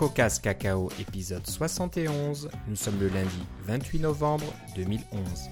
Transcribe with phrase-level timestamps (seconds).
[0.00, 2.48] CocoCast Cacao, épisode 71.
[2.68, 5.50] Nous sommes le lundi 28 novembre 2011.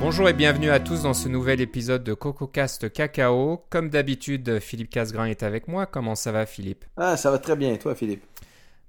[0.00, 3.64] Bonjour et bienvenue à tous dans ce nouvel épisode de CocoCast Cacao.
[3.70, 5.86] Comme d'habitude, Philippe Casgrain est avec moi.
[5.86, 6.84] Comment ça va, Philippe?
[6.98, 7.72] Ah, ça va très bien.
[7.72, 8.22] Et toi, Philippe?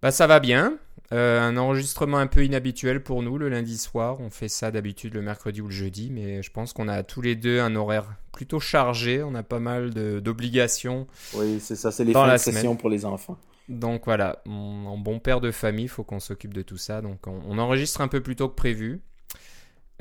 [0.02, 0.78] Bah, ça va bien.
[1.14, 4.22] Euh, un enregistrement un peu inhabituel pour nous le lundi soir.
[4.22, 7.22] On fait ça d'habitude le mercredi ou le jeudi, mais je pense qu'on a tous
[7.22, 9.22] les deux un horaire plutôt chargé.
[9.22, 11.08] On a pas mal d'obligations.
[11.34, 13.38] Oui, c'est ça, c'est les fins de session pour les enfants.
[13.68, 17.02] Donc voilà, en bon père de famille, il faut qu'on s'occupe de tout ça.
[17.02, 19.02] Donc on, enregistre un peu plus tôt que prévu.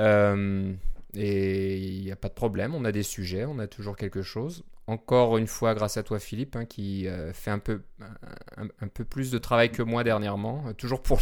[0.00, 0.72] Euh,
[1.14, 4.22] et il n'y a pas de problème, on a des sujets, on a toujours quelque
[4.22, 4.64] chose.
[4.90, 7.82] Encore une fois, grâce à toi, Philippe, hein, qui euh, fait un peu,
[8.56, 11.20] un, peu plus de travail que moi dernièrement, euh, toujours pour,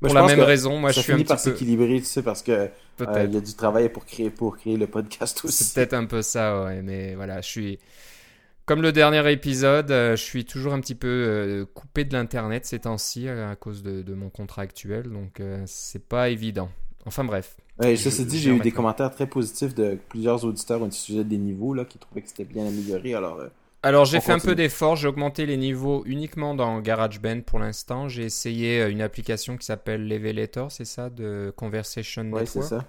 [0.00, 0.78] pour la même raison.
[0.78, 2.70] Moi, je suis un par s'équilibrer, tu sais, parce que
[3.02, 5.62] euh, il y a du travail pour créer, pour créer le podcast aussi.
[5.62, 7.78] C'est peut-être un peu ça, ouais, mais voilà, je suis.
[8.64, 13.28] Comme le dernier épisode, je suis toujours un petit peu coupé de l'internet ces temps-ci
[13.28, 16.70] à cause de, de, mon contrat actuel, donc c'est pas évident.
[17.04, 17.56] Enfin bref.
[17.80, 21.24] Ouais, ça se dit, j'ai eu des commentaires très positifs de plusieurs auditeurs au sujet
[21.24, 23.14] des niveaux là, qui trouvaient que c'était bien amélioré.
[23.14, 23.48] Alors, euh,
[23.82, 28.08] alors j'ai fait un peu d'effort, j'ai augmenté les niveaux uniquement dans GarageBand pour l'instant.
[28.08, 32.48] J'ai essayé euh, une application qui s'appelle Levelator, c'est ça, de Conversation Network.
[32.48, 32.84] c'est ça.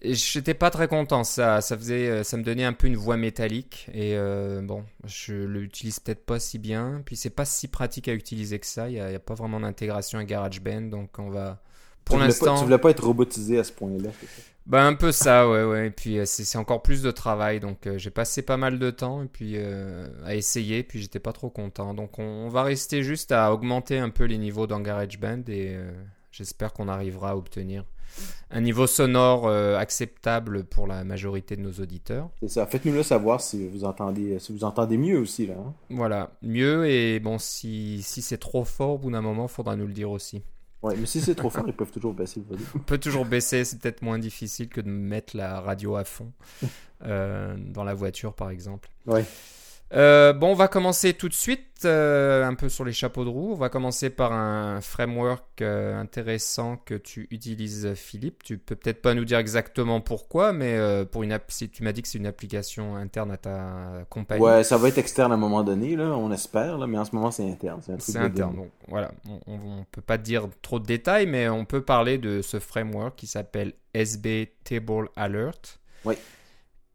[0.00, 2.96] Et j'étais pas très content, ça, ça faisait, euh, ça me donnait un peu une
[2.96, 4.16] voix métallique et
[4.62, 7.02] bon, je l'utilise peut-être pas si bien.
[7.04, 8.88] Puis c'est pas si pratique à utiliser que ça.
[8.88, 11.60] Il y a, a, pas vraiment d'intégration à GarageBand, donc on va,
[12.04, 12.58] pour l'instant.
[12.58, 14.10] Tu voulais pas être robotisé à ce point-là.
[14.66, 15.88] Bah un peu ça, ouais, ouais.
[15.88, 18.90] Et puis euh, c'est encore plus de travail, donc euh, j'ai passé pas mal de
[18.90, 21.92] temps et puis euh, à essayer, puis j'étais pas trop content.
[21.92, 25.76] Donc on, va rester juste à augmenter un peu les niveaux dans GarageBand et
[26.30, 27.84] j'espère qu'on arrivera à obtenir
[28.50, 32.30] un niveau sonore acceptable pour la majorité de nos auditeurs.
[32.40, 32.66] C'est ça.
[32.66, 35.54] Faites-nous le savoir si vous entendez, si vous entendez mieux aussi là.
[35.58, 35.74] Hein.
[35.90, 39.86] Voilà, mieux et bon si si c'est trop fort au bout d'un moment, faudra nous
[39.86, 40.42] le dire aussi.
[40.84, 42.66] Ouais, mais si c'est trop fort, ils peuvent toujours baisser le volume.
[42.74, 46.30] On peut toujours baisser, c'est peut-être moins difficile que de mettre la radio à fond
[47.06, 48.90] euh, dans la voiture, par exemple.
[49.06, 49.24] Ouais.
[49.92, 53.28] Euh, bon, on va commencer tout de suite, euh, un peu sur les chapeaux de
[53.28, 53.52] roue.
[53.52, 58.42] On va commencer par un framework euh, intéressant que tu utilises, Philippe.
[58.42, 60.78] Tu peux peut-être pas nous dire exactement pourquoi, mais
[61.12, 64.42] pour une si tu m'as dit que c'est une application interne à ta compagnie.
[64.42, 67.04] Ouais, ça va être externe à un moment donné, là, on espère, là, mais en
[67.04, 67.80] ce moment c'est interne.
[67.98, 69.12] C'est interne, donc voilà.
[69.46, 73.16] On, ne peut pas dire trop de détails, mais on peut parler de ce framework
[73.16, 75.78] qui s'appelle SB Table Alert.
[76.04, 76.16] Oui.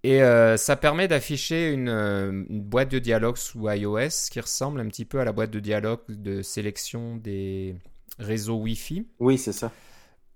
[0.03, 4.87] Et euh, ça permet d'afficher euh, une, boîte de dialogue sous iOS qui ressemble un
[4.87, 7.75] petit peu à la boîte de dialogue de sélection des
[8.17, 9.05] réseaux Wi-Fi.
[9.19, 9.71] Oui, c'est ça.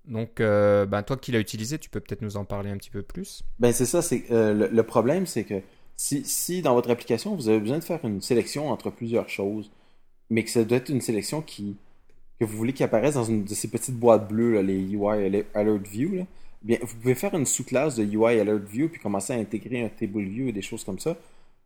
[0.06, 2.90] Donc, euh, ben, toi qui l'as utilisé, tu peux peut-être nous en parler un petit
[2.90, 3.42] peu plus.
[3.58, 4.02] Ben, c'est ça.
[4.02, 5.62] C'est, le, problème, c'est que
[5.96, 9.70] si, si, dans votre application, vous avez besoin de faire une sélection entre plusieurs choses,
[10.28, 11.76] mais que ça doit être une sélection qui,
[12.38, 15.86] que vous voulez qu'il apparaisse dans une de ces petites boîtes bleues, les UI Alert
[15.86, 16.24] View, là,
[16.64, 19.90] Bien, vous pouvez faire une sous-classe de UI Alert View puis commencer à intégrer un
[19.90, 21.14] Table View et des choses comme ça.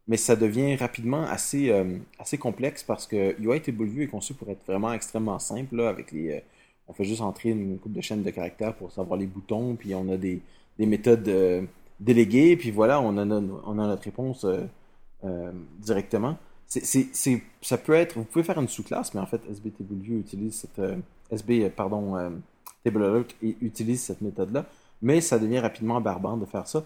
[0.08, 4.34] Mais ça devient rapidement assez, euh, assez complexe parce que UI Table View est conçu
[4.34, 5.80] pour être vraiment extrêmement simple.
[5.82, 6.40] avec les, euh,
[6.88, 9.94] on fait juste entrer une coupe de chaînes de caractères pour savoir les boutons, puis
[9.94, 10.40] on a des,
[10.78, 11.62] des méthodes euh,
[12.00, 14.46] déléguées, puis voilà, on a, on a notre réponse
[15.78, 16.38] directement.
[16.66, 20.54] Ça peut être, vous pouvez faire une sous-classe, mais en fait, SB Table View utilise
[20.54, 20.80] cette,
[21.30, 22.32] SB, pardon,
[22.84, 24.66] Table Alert utilise cette méthode-là
[25.02, 26.84] mais ça devient rapidement barbant de faire ça.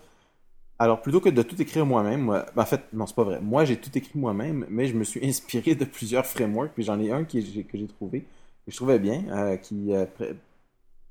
[0.79, 3.41] Alors, plutôt que de tout écrire moi-même, ben, en fait, non, c'est pas vrai.
[3.41, 6.99] Moi, j'ai tout écrit moi-même, mais je me suis inspiré de plusieurs frameworks, puis j'en
[6.99, 8.23] ai un qui, que j'ai trouvé,
[8.67, 10.07] que je trouvais bien, euh, qui euh,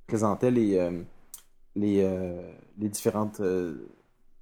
[0.07, 1.01] présentait les, euh,
[1.75, 3.41] les, différentes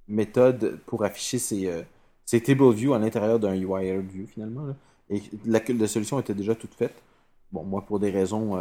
[0.08, 1.84] méthodes pour afficher ces,
[2.26, 4.74] ces table views à l'intérieur d'un UI view, finalement.
[5.10, 6.94] Et la, solution était déjà toute faite.
[7.52, 8.58] Bon, moi, pour des raisons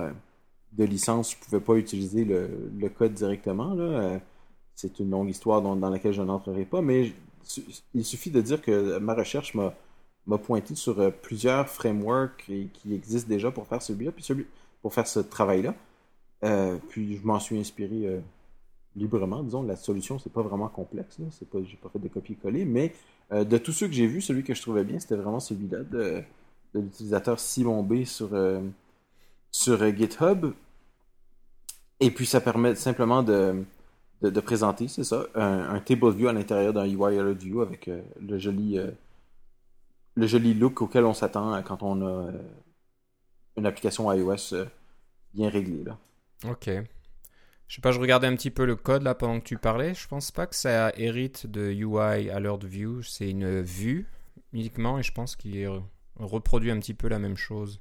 [0.73, 3.75] de licence, je ne pouvais pas utiliser le, code directement.
[3.77, 4.17] Euh,
[4.75, 7.11] c'est une longue histoire dans, laquelle je n'entrerai pas, mais
[7.93, 13.27] il suffit de dire que ma recherche m'a pointé sur euh, plusieurs frameworks qui existent
[13.29, 14.45] déjà pour faire celui-là, puis celui
[14.81, 15.73] pour faire ce travail-là.
[16.43, 18.21] Euh, puis je m'en suis inspiré
[18.95, 19.43] librement.
[19.43, 21.17] Disons, la solution, c'est pas vraiment complexe.
[21.19, 22.93] Je j'ai pas fait de copier-coller, mais
[23.31, 26.23] de tous ceux que j'ai vus, celui que je trouvais bien, c'était vraiment celui-là de
[26.73, 28.29] l'utilisateur Simon B sur
[29.51, 30.53] sur euh, GitHub.
[31.99, 33.63] Et puis ça permet simplement de,
[34.21, 38.01] de, présenter, c'est ça, un, table view à l'intérieur d'un UI Alert View avec euh,
[38.21, 38.91] le joli euh,
[40.15, 42.31] le joli look auquel on s'attend quand on a
[43.57, 44.65] une application iOS
[45.33, 45.83] bien réglée.
[45.83, 45.97] Là.
[46.49, 46.69] Ok.
[47.67, 49.93] Je sais pas, je regardais un petit peu le code là pendant que tu parlais.
[49.93, 53.01] Je pense pas que ça hérite de UI Alert View.
[53.03, 54.07] C'est une vue
[54.51, 55.69] uniquement et je pense qu'il
[56.15, 57.79] reproduit un petit peu la même chose.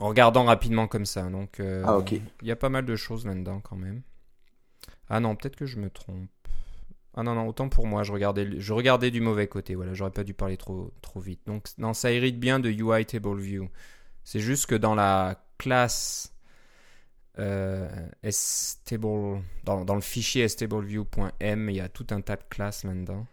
[0.00, 1.28] En regardant rapidement comme ça.
[1.30, 2.12] Donc, euh, Ah, ok.
[2.12, 4.02] il y a pas mal de choses là-dedans quand même.
[5.08, 6.28] Ah non, peut-être que je me trompe.
[7.14, 9.74] Ah non, non, autant pour moi, je regardais, je regardais du mauvais côté.
[9.74, 11.40] Voilà, j'aurais pas dû parler trop, trop vite.
[11.46, 13.68] Donc, non, ça hérite bien de UI Table View.
[14.24, 16.32] C'est juste que dans la classe
[17.38, 17.88] euh,
[18.30, 23.26] stable, dans, dans le fichier stableview.m, il y a tout un tas de classes là-dedans.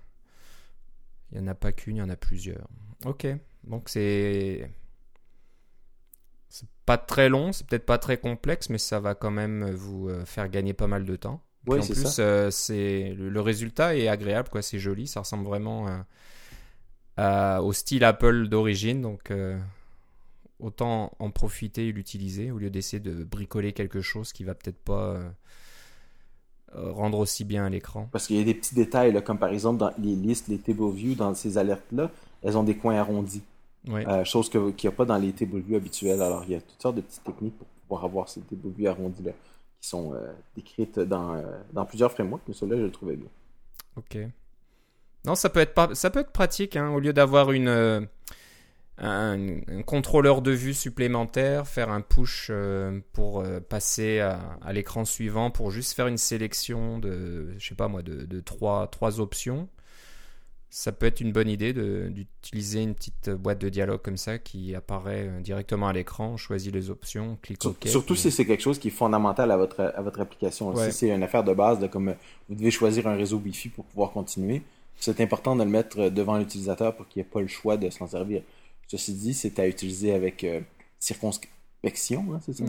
[1.32, 2.68] Il n'y en a pas qu'une, il y en a plusieurs.
[3.06, 3.28] Ok,
[3.64, 4.72] donc c'est.
[6.88, 10.26] Pas très long, c'est peut-être pas très complexe, mais ça va quand même vous euh,
[10.26, 11.44] faire gagner pas mal de temps.
[11.68, 14.64] Oui, en plus, euh, c'est le, le résultat est agréable, quoi.
[14.64, 15.88] C'est joli, ça ressemble vraiment
[17.18, 19.58] à- au style Apple d'origine, donc euh,
[20.60, 24.80] autant en profiter et l'utiliser au lieu d'essayer de bricoler quelque chose qui va peut-être
[24.84, 25.30] pas euh,
[26.76, 28.10] euh, rendre aussi bien à l'écran.
[28.12, 30.58] Parce qu'il y a des petits détails, là, comme par exemple dans les listes, les
[30.58, 32.12] table view, dans ces alertes-là,
[32.44, 33.42] elles ont des coins arrondis.
[33.88, 34.08] Ouais.
[34.08, 36.22] Euh, chose qu'il n'y a pas dans les view habituels.
[36.22, 38.88] Alors, il y a toutes sortes de petites techniques pour pouvoir avoir ces table view
[38.90, 39.32] arrondis-là,
[39.80, 43.30] qui sont euh, décrites dans, euh, dans plusieurs frameworks, mais celui-là, je le trouvais bien.
[43.96, 44.18] Ok.
[45.26, 48.08] Non, ça peut être, pas, ça peut être pratique, hein, au lieu d'avoir une, un,
[49.68, 55.06] un contrôleur de vue supplémentaire, faire un push euh, pour euh, passer à, à l'écran
[55.06, 59.20] suivant, pour juste faire une sélection de, je sais pas moi, de, de trois, trois
[59.20, 59.68] options.
[60.70, 64.76] Ça peut être une bonne idée d'utiliser une petite boîte de dialogue comme ça qui
[64.76, 66.36] apparaît euh, directement à l'écran.
[66.38, 67.88] Choisit les options, on clique Sur- OK.
[67.88, 70.74] Surtout puis- si c'est quelque chose qui est fondamental à votre, à votre application.
[70.74, 70.92] Ouais.
[70.92, 72.14] Si c'est une affaire de base, de comme euh,
[72.50, 74.62] vous devez choisir un réseau Wi-Fi pour pouvoir continuer,
[75.00, 77.78] c'est important de le mettre euh, devant l'utilisateur pour qu'il n'y ait pas le choix
[77.78, 78.42] de s'en servir.
[78.88, 80.60] Ceci dit, c'est à utiliser avec euh,
[81.84, 82.64] circonspection, hein, c'est ça?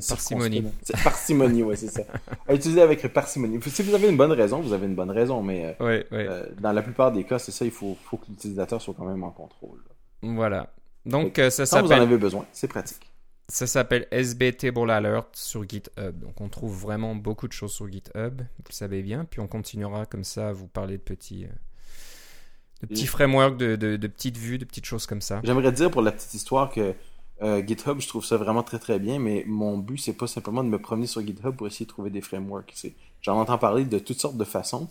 [0.00, 0.64] C'est parcimonie.
[1.04, 2.02] Parcimonie, ouais, c'est ça.
[2.48, 3.58] À utiliser avec parcimonie.
[3.62, 6.26] Si vous avez une bonne raison, vous avez une bonne raison, mais euh, Ouais, ouais.
[6.28, 9.04] euh, dans la plupart des cas, c'est ça, il faut, faut que l'utilisateur soit quand
[9.06, 9.78] même en contrôle.
[9.88, 10.34] là.
[10.34, 10.72] Voilà.
[11.06, 13.10] Donc, euh, ça Quand vous en s'appelle avez besoin, c'est pratique.
[13.50, 16.18] Ça s'appelle SB Table Alert sur GitHub.
[16.18, 19.24] Donc on trouve vraiment beaucoup de choses sur GitHub, vous le savez bien.
[19.24, 21.48] Puis on continuera comme ça à vous parler de petits, euh,
[22.82, 25.40] de petits Et- frameworks, de, de- de petites vues, de petites choses comme ça.
[25.44, 26.92] J'aimerais dire pour la petite histoire que
[27.42, 30.64] euh, GitHub, je trouve ça vraiment très très bien, mais mon but, c'est pas simplement
[30.64, 32.72] de me promener sur GitHub pour essayer de trouver des frameworks.
[32.74, 34.88] C'est- J'en entends parler de toutes sortes de façons,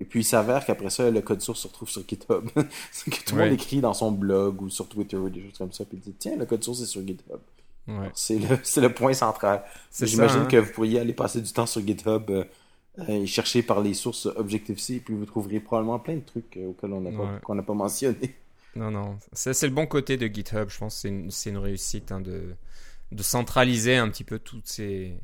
[0.00, 2.48] et puis il s'avère qu'après ça, le code source se retrouve sur GitHub.
[2.92, 5.58] c'est que tout le monde écrit dans son blog ou sur Twitter ou des choses
[5.58, 7.40] comme ça, puis il dit Tiens, le code source est sur GitHub.
[7.86, 8.10] Ouais.
[8.12, 8.38] C'est
[8.80, 9.64] le, point central.
[9.98, 10.44] J'imagine hein.
[10.46, 12.44] que vous pourriez aller passer du temps sur GitHub euh,
[12.98, 16.58] euh, et chercher par les sources Objective-C, et puis vous trouverez probablement plein de trucs
[16.68, 17.40] auxquels on n'a pas, Ouais.
[17.42, 18.34] qu'on n'a pas mentionné.
[18.78, 19.18] Non, non.
[19.32, 20.68] Ça, c'est le bon côté de GitHub.
[20.68, 22.54] Je pense que c'est une, c'est une réussite hein, de,
[23.10, 25.18] de centraliser un petit peu toutes ces,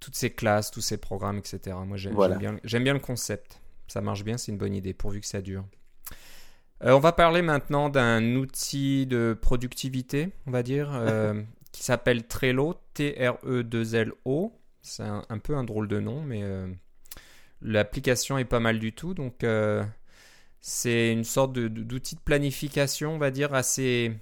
[0.00, 1.76] toutes ces classes, tous ces programmes, etc.
[1.86, 2.34] Moi, j'aime Voilà.
[2.40, 3.60] j'aime bien, j'aime bien le concept.
[3.86, 5.64] Ça marche bien, c'est une bonne idée, pourvu que ça dure.
[6.82, 11.40] Euh, on va parler maintenant d'un outil de productivité, on va dire, euh,
[11.72, 14.52] qui s'appelle Trello, T-R-E-2-L-O.
[14.80, 16.66] C'est un, un peu un drôle de nom, mais euh,
[17.60, 19.14] l'application est pas mal du tout.
[19.14, 19.44] Donc,
[20.62, 24.12] c'est une sorte de- d'outil de planification, on va dire, assez,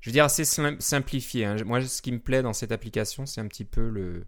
[0.00, 1.44] je veux dire, assez sim- simplifié.
[1.44, 1.56] hein.
[1.64, 4.24] Moi, ce qui me plaît dans cette application, c'est un petit peu le,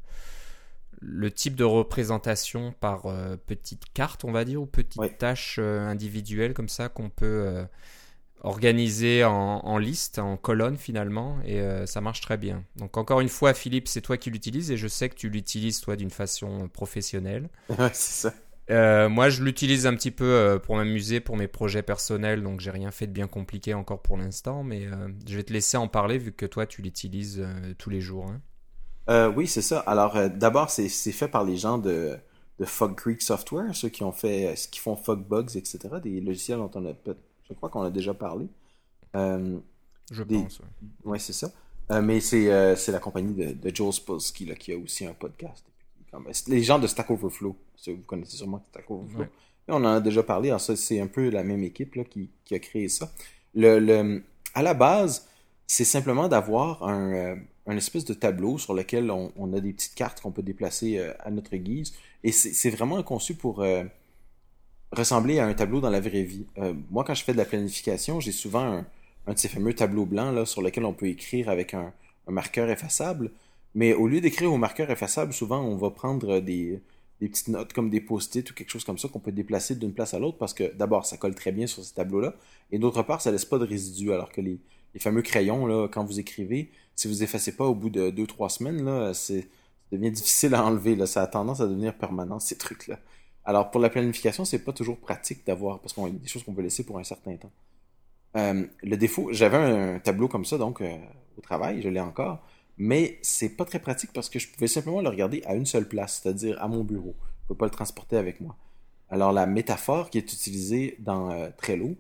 [1.01, 5.19] le type de représentation par euh, petite carte, on va dire, ou petite Ouais.
[5.19, 7.65] tâche euh, individuelle comme ça qu'on peut euh,
[8.43, 12.65] organiser en, en liste, en colonne finalement, et euh, ça marche très bien.
[12.77, 15.81] Donc encore une fois, Philippe, c'est toi qui l'utilises, et je sais que tu l'utilises
[15.81, 17.49] toi d'une façon professionnelle.
[17.69, 18.35] ouais, c'est ça.
[18.71, 22.61] Euh, moi, je l'utilise un petit peu euh, pour m'amuser, pour mes projets personnels, donc
[22.61, 25.77] j'ai rien fait de bien compliqué encore pour l'instant, mais euh, je vais te laisser
[25.77, 27.45] en parler vu que toi, tu l'utilises
[27.79, 28.27] tous les jours.
[28.29, 28.41] hein.
[29.37, 29.81] Oui, c'est ça.
[29.81, 32.17] Alors, d'abord, c'est fait par les gens de,
[32.59, 35.97] de Fog Creek Software, ceux qui ont fait, qui font Fog Bugs, etc.
[36.03, 36.93] Des logiciels dont on a,
[37.49, 38.47] je crois qu'on a déjà parlé.
[39.15, 40.61] Je Des- pense.
[41.05, 41.51] ouais, c'est ça.
[42.03, 45.65] Mais c'est c'est la compagnie de, de Joel Spolsky là, qui a aussi un podcast.
[46.13, 47.57] Comme- Les gens de Stack Overflow,
[47.89, 49.21] vous connaissez sûrement Stack Overflow.
[49.21, 49.29] Ouais.
[49.69, 50.55] Et on en a déjà parlé.
[50.59, 53.11] C'est un peu la même équipe là, qui, qui a créé ça.
[53.55, 54.23] Le, le,
[54.55, 55.27] à la base,
[55.67, 59.73] c'est simplement d'avoir un, euh, un espèce de tableau sur lequel on, on a des
[59.73, 61.95] petites cartes qu'on peut déplacer euh, à notre guise.
[62.25, 63.83] Et c'est vraiment conçu pour euh,
[64.93, 66.47] ressembler à un tableau dans la vraie vie.
[66.91, 68.87] Moi, quand je fais de la planification, j'ai souvent un,
[69.27, 71.93] un de ces fameux tableaux blancs là, sur lequel on peut écrire avec un,
[72.29, 73.33] un marqueur effaçable.
[73.75, 76.83] Mais au lieu d'écrire au marqueur effaçable, souvent on va prendre des,
[77.21, 79.93] des petites notes comme des post-it ou quelque chose comme ça qu'on peut déplacer d'une
[79.93, 82.35] place à l'autre parce que d'abord ça colle très bien sur ces tableaux-là
[82.71, 84.59] et d'autre part ça laisse pas de résidus alors que les,
[84.93, 88.27] les fameux crayons là quand vous écrivez si vous effacez pas au bout de deux
[88.27, 89.49] trois semaines là c'est
[89.93, 90.97] devient difficile à enlever.
[90.97, 91.07] Là.
[91.07, 92.99] Ça a tendance à devenir permanent, ces trucs-là.
[93.45, 96.55] Alors, pour la planification, c'est pas toujours pratique d'avoir, parce y a des choses qu'on
[96.55, 97.51] peut laisser pour un certain temps.
[98.37, 100.97] Euh, le défaut, j'avais un, tableau comme ça, donc, euh,
[101.37, 102.41] au travail, je l'ai encore,
[102.83, 105.87] mais c'est pas très pratique parce que je pouvais simplement le regarder à une seule
[105.87, 107.15] place, c'est-à-dire à mon bureau.
[107.43, 108.57] Je peux pas le transporter avec moi.
[109.09, 111.95] Alors, la métaphore qui est utilisée dans euh, Trello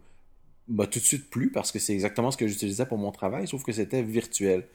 [0.66, 3.46] m'a tout de suite plu parce que c'est exactement ce que j'utilisais pour mon travail,
[3.46, 4.66] sauf que c'était virtuel.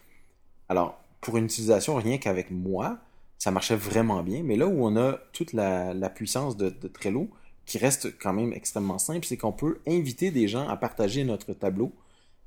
[0.70, 3.00] Alors, pour une utilisation rien qu'avec moi,
[3.38, 4.44] ça marchait vraiment bien.
[4.44, 7.28] Mais là où on a toute la, puissance de, Trello,
[7.66, 11.52] qui reste quand même extrêmement simple, c'est qu'on peut inviter des gens à partager notre
[11.52, 11.92] tableau.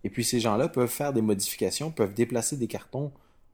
[0.02, 3.12] Et puis ces gens-là peuvent faire des modifications, peuvent déplacer des cartons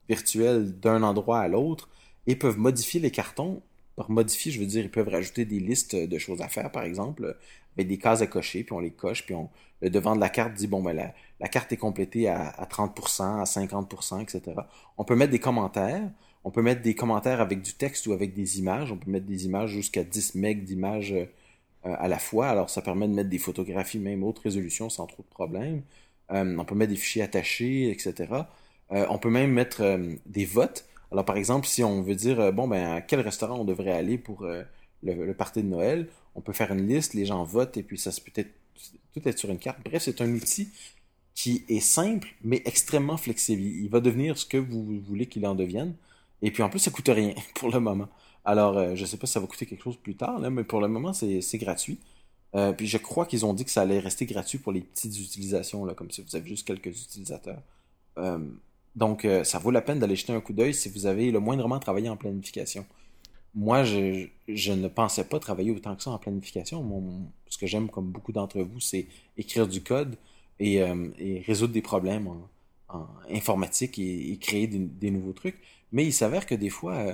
[0.09, 1.89] virtuels d'un endroit à l'autre
[2.27, 3.61] et peuvent modifier les cartons.
[3.95, 6.83] Par modifier, je veux dire, ils peuvent rajouter des listes de choses à faire, par
[6.83, 7.35] exemple,
[7.75, 9.49] avec des cases à cocher, puis on les coche, puis on,
[9.81, 12.65] le devant de la carte dit, bon, ben, la, la carte est complétée à, à
[12.65, 14.61] 30%, à 50%, etc.
[14.97, 16.09] On peut mettre des commentaires,
[16.47, 18.91] on peut mettre des commentaires avec du texte ou avec des images.
[18.91, 21.25] On peut mettre des images jusqu'à 10 MB d'images euh,
[21.83, 22.47] à la fois.
[22.47, 25.81] Alors, ça permet de mettre des photographies, même haute résolution, sans trop de problèmes.
[26.31, 28.27] Euh, on peut mettre des fichiers attachés, etc.
[28.91, 30.85] Euh, on peut même mettre des votes.
[31.11, 34.17] Alors, par exemple, si on veut dire, bon, ben, à quel restaurant on devrait aller
[34.17, 34.65] pour le,
[35.03, 38.11] le party de Noël, on peut faire une liste, les gens votent, et puis ça
[38.11, 38.51] se peut être
[39.13, 39.79] tout être sur une carte.
[39.83, 40.69] Bref, c'est un outil
[41.33, 43.61] qui est simple, mais extrêmement flexible.
[43.61, 45.93] Il va devenir ce que vous voulez qu'il en devienne.
[46.41, 48.09] Et puis en plus, ça coûte rien pour le moment.
[48.45, 50.49] Alors, euh, je ne sais pas si ça va coûter quelque chose plus tard, là,
[50.49, 51.99] mais pour le moment, c'est gratuit.
[52.55, 55.19] Euh, puis je crois qu'ils ont dit que ça allait rester gratuit pour les petites
[55.19, 57.61] utilisations, là, comme si vous avez juste quelques utilisateurs.
[58.17, 58.39] Euh,
[58.97, 61.79] donc, ça vaut la peine d'aller jeter un coup d'œil si vous avez le moindrement
[61.79, 62.85] travaillé en planification.
[63.55, 64.27] Moi, je,
[64.73, 66.83] ne pensais pas travailler autant que ça en planification.
[67.47, 70.15] Ce que j'aime, comme beaucoup d'entre vous, c'est écrire du code
[70.59, 70.77] et,
[71.19, 72.49] et, résoudre des problèmes en,
[73.31, 75.57] informatique et, créer des, nouveaux trucs.
[75.91, 77.13] Mais il s'avère que des fois, euh,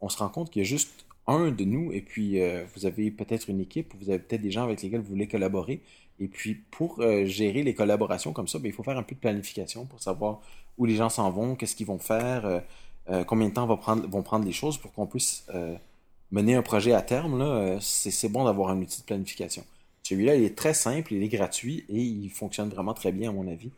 [0.00, 2.86] on se rend compte qu'il y a juste un de nous, et puis euh, vous
[2.86, 5.80] avez peut-être une équipe, vous avez peut-être des gens avec lesquels vous voulez collaborer.
[6.18, 9.14] Et puis pour euh, gérer les collaborations comme ça, ben, il faut faire un peu
[9.14, 10.40] de planification pour savoir
[10.80, 12.62] où les gens s'en vont, qu'est-ce qu'ils vont faire,
[13.26, 15.46] combien de temps vont prendre, vont prendre les choses pour qu'on puisse
[16.32, 17.38] mener un projet à terme.
[17.38, 19.64] Là, c'est, bon d'avoir un outil de planification.
[20.02, 23.32] Celui-là, il est très simple, il est gratuit et il fonctionne vraiment très bien à
[23.32, 23.70] mon avis.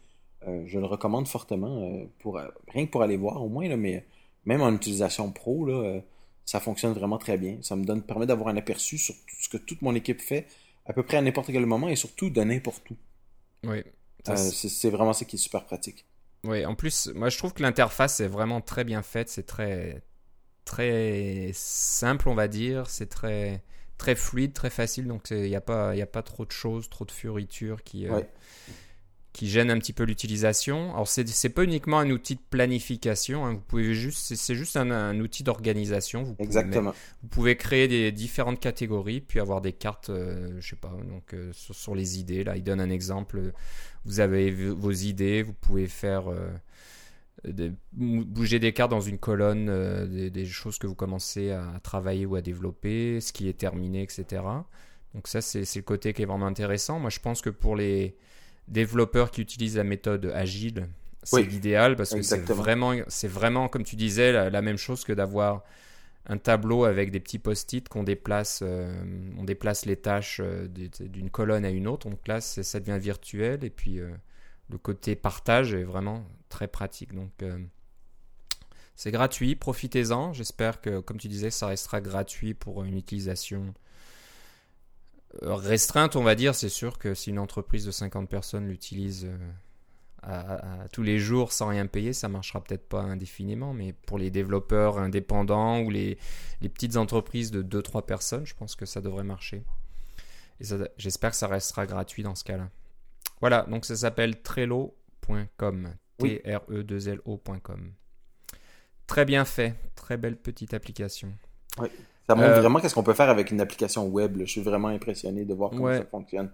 [0.47, 2.41] je le recommande fortement pour
[2.73, 4.05] rien que pour aller voir au moins là, mais
[4.45, 6.01] même en utilisation pro, là, euh,
[6.45, 7.59] ça fonctionne vraiment très bien.
[7.63, 10.47] Ça me donne, permet d'avoir un aperçu sur tout ce que toute mon équipe fait,
[10.87, 12.97] à peu près à n'importe quel moment et surtout de n'importe où.
[13.65, 13.83] Oui.
[14.29, 16.05] Euh, c'est vraiment ça qui est super pratique.
[16.45, 19.29] Oui, en plus, moi je trouve que l'interface est vraiment très bien faite.
[19.29, 20.03] C'est très,
[20.65, 22.91] très simple, on va dire.
[22.91, 23.63] C'est très,
[23.97, 25.07] très fluide, très facile.
[25.07, 28.21] Donc il n'y a, pas, a pas trop de choses, trop de fioritures qui, euh,
[29.33, 30.93] qui gêne un petit peu l'utilisation.
[30.93, 33.55] Alors c'est c'est pas uniquement un outil de planification, hein.
[33.55, 36.23] vous pouvez juste c'est juste un, outil d'organisation.
[36.23, 36.93] Vous Exactement.
[37.23, 41.33] vous pouvez créer des différentes catégories, puis avoir des cartes, euh, je sais pas, donc
[41.33, 42.45] euh, sur, les idées.
[42.45, 43.53] Là, il donne un exemple.
[44.05, 50.31] Vous avez vos idées, vous pouvez faire euh, bouger des cartes dans une colonne, des,
[50.31, 54.43] des, choses que vous commencez à travailler ou à développer, ce qui est terminé, etc.
[55.15, 56.99] Donc ça c'est le côté qui est vraiment intéressant.
[56.99, 58.17] Moi je pense que pour les
[58.69, 60.89] développeurs qui utilisent la méthode agile,
[61.23, 65.13] c'est l'idéal parce que c'est vraiment, c'est vraiment, comme tu disais, la, même chose que
[65.13, 65.63] d'avoir
[66.27, 68.93] un tableau avec des petits post-it qu'on déplace, euh,
[69.39, 72.09] on déplace les tâches euh, d'une colonne à une autre.
[72.09, 74.11] Donc là, ça devient virtuel et puis euh,
[74.71, 77.15] le côté partage est vraiment très pratique.
[77.15, 77.45] Donc
[78.95, 80.33] c'est gratuit, profitez-en.
[80.33, 83.75] J'espère que, comme tu disais, ça restera gratuit pour une utilisation
[85.41, 86.55] restreinte, on va dire.
[86.55, 89.39] C'est sûr que si une entreprise de 50 personnes l'utilise euh,
[90.23, 93.73] à, tous les jours sans rien payer, ça marchera peut-être pas indéfiniment.
[93.73, 96.19] Mais pour les développeurs indépendants ou les,
[96.61, 99.65] petites entreprises de 2-3 personnes, je pense que ça devrait marcher.
[100.61, 100.65] Et
[100.97, 102.71] j'espère que ça restera gratuit dans ce cas-là.
[103.41, 105.95] Voilà, donc ça s'appelle Trello.com.
[106.19, 107.93] T-R-E-2-L-O.com.
[109.09, 111.33] Très bien fait, très belle petite application.
[111.79, 111.89] Oui.
[112.29, 114.39] Ça montre euh, vraiment qu'est-ce qu'on peut faire avec une application web.
[114.41, 116.51] Je suis vraiment impressionné de voir comment ça fonctionne.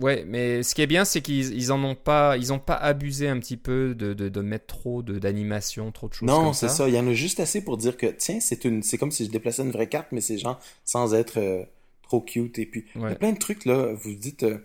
[0.00, 2.76] Ouais, mais ce qui est bien, c'est qu'ils ils en ont pas, ils ont pas
[2.76, 6.28] abusé un petit peu de, de, mettre trop d'animation, trop de choses.
[6.28, 6.88] Non, c'est ça.
[6.88, 9.24] Il y en a juste assez pour dire que tiens, c'est une, c'est comme si
[9.24, 11.64] je déplaçais une vraie carte, mais c'est genre sans être euh,
[12.02, 12.60] trop cute.
[12.60, 13.92] Et puis il y a plein de trucs là.
[13.94, 14.58] Vous dites, euh,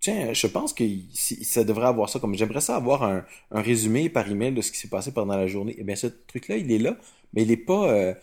[0.00, 2.18] tiens, je pense que ça devrait avoir ça.
[2.18, 5.36] Comme j'aimerais ça avoir un, un, résumé par email de ce qui s'est passé pendant
[5.36, 5.76] la journée.
[5.78, 6.96] Eh bien, ce truc là, il est là,
[7.32, 8.16] mais il est pas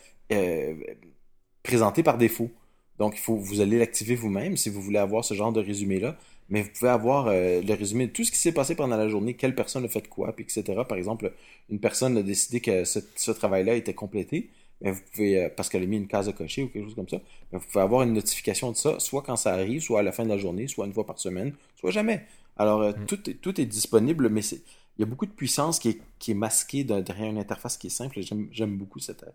[1.67, 2.49] présenté par défaut.
[2.97, 6.17] Donc, il faut, vous allez l'activer vous-même si vous voulez avoir ce genre de résumé-là.
[6.49, 9.09] Mais vous pouvez avoir euh, le résumé de tout ce qui s'est passé pendant la
[9.09, 10.63] journée, quelle personne a fait quoi, puis etc.
[10.87, 11.33] Par exemple,
[11.69, 14.49] une personne a décidé que ce, travail-là était complété.
[14.81, 16.95] mais vous pouvez, euh, parce qu'elle a mis une case à cocher ou quelque chose
[16.95, 17.19] comme ça,
[17.51, 20.11] mais vous pouvez avoir une notification de ça, soit quand ça arrive, soit à la
[20.13, 22.25] fin de la journée, soit une fois par semaine, soit jamais.
[22.55, 23.05] Alors, euh, Mm.
[23.07, 24.61] tout, est, tout est disponible, mais c'est,
[24.97, 27.77] il y a beaucoup de puissance qui est, qui est masquée de- derrière une interface
[27.77, 29.25] qui est simple et j'aime, j'aime beaucoup cet,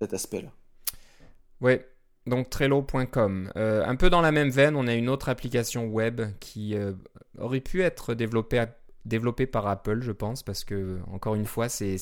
[0.00, 0.50] cet aspect-là.
[1.62, 1.88] Ouais,
[2.26, 3.50] donc Trello.com.
[3.56, 6.92] Euh, un peu dans la même veine, on a une autre application web qui euh,
[7.38, 8.64] aurait pu être développée,
[9.04, 11.96] développée par Apple, je pense, parce que, encore une fois, c'est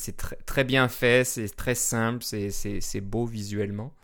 [0.46, 3.94] très, bien fait, c'est très simple, c'est- beau visuellement.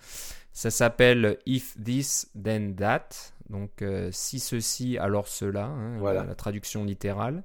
[0.53, 3.09] Ça s'appelle If This Then That,
[3.51, 6.25] donc euh, si ceci, alors cela, hein, Voilà.
[6.25, 7.43] la traduction littérale.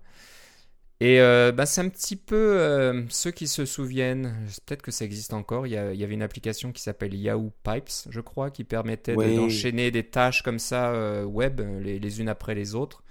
[1.04, 4.36] Et euh, bah, c'est un petit peu euh, ceux qui se souviennent,
[4.68, 5.66] peut-être que ça existe encore.
[5.66, 8.64] Il y, a- il y avait une application qui s'appelle Yahoo Pipes, je crois, qui
[8.64, 9.34] permettait Oui.
[9.36, 13.04] d'enchaîner des tâches comme ça euh, web, les, les unes après les autres.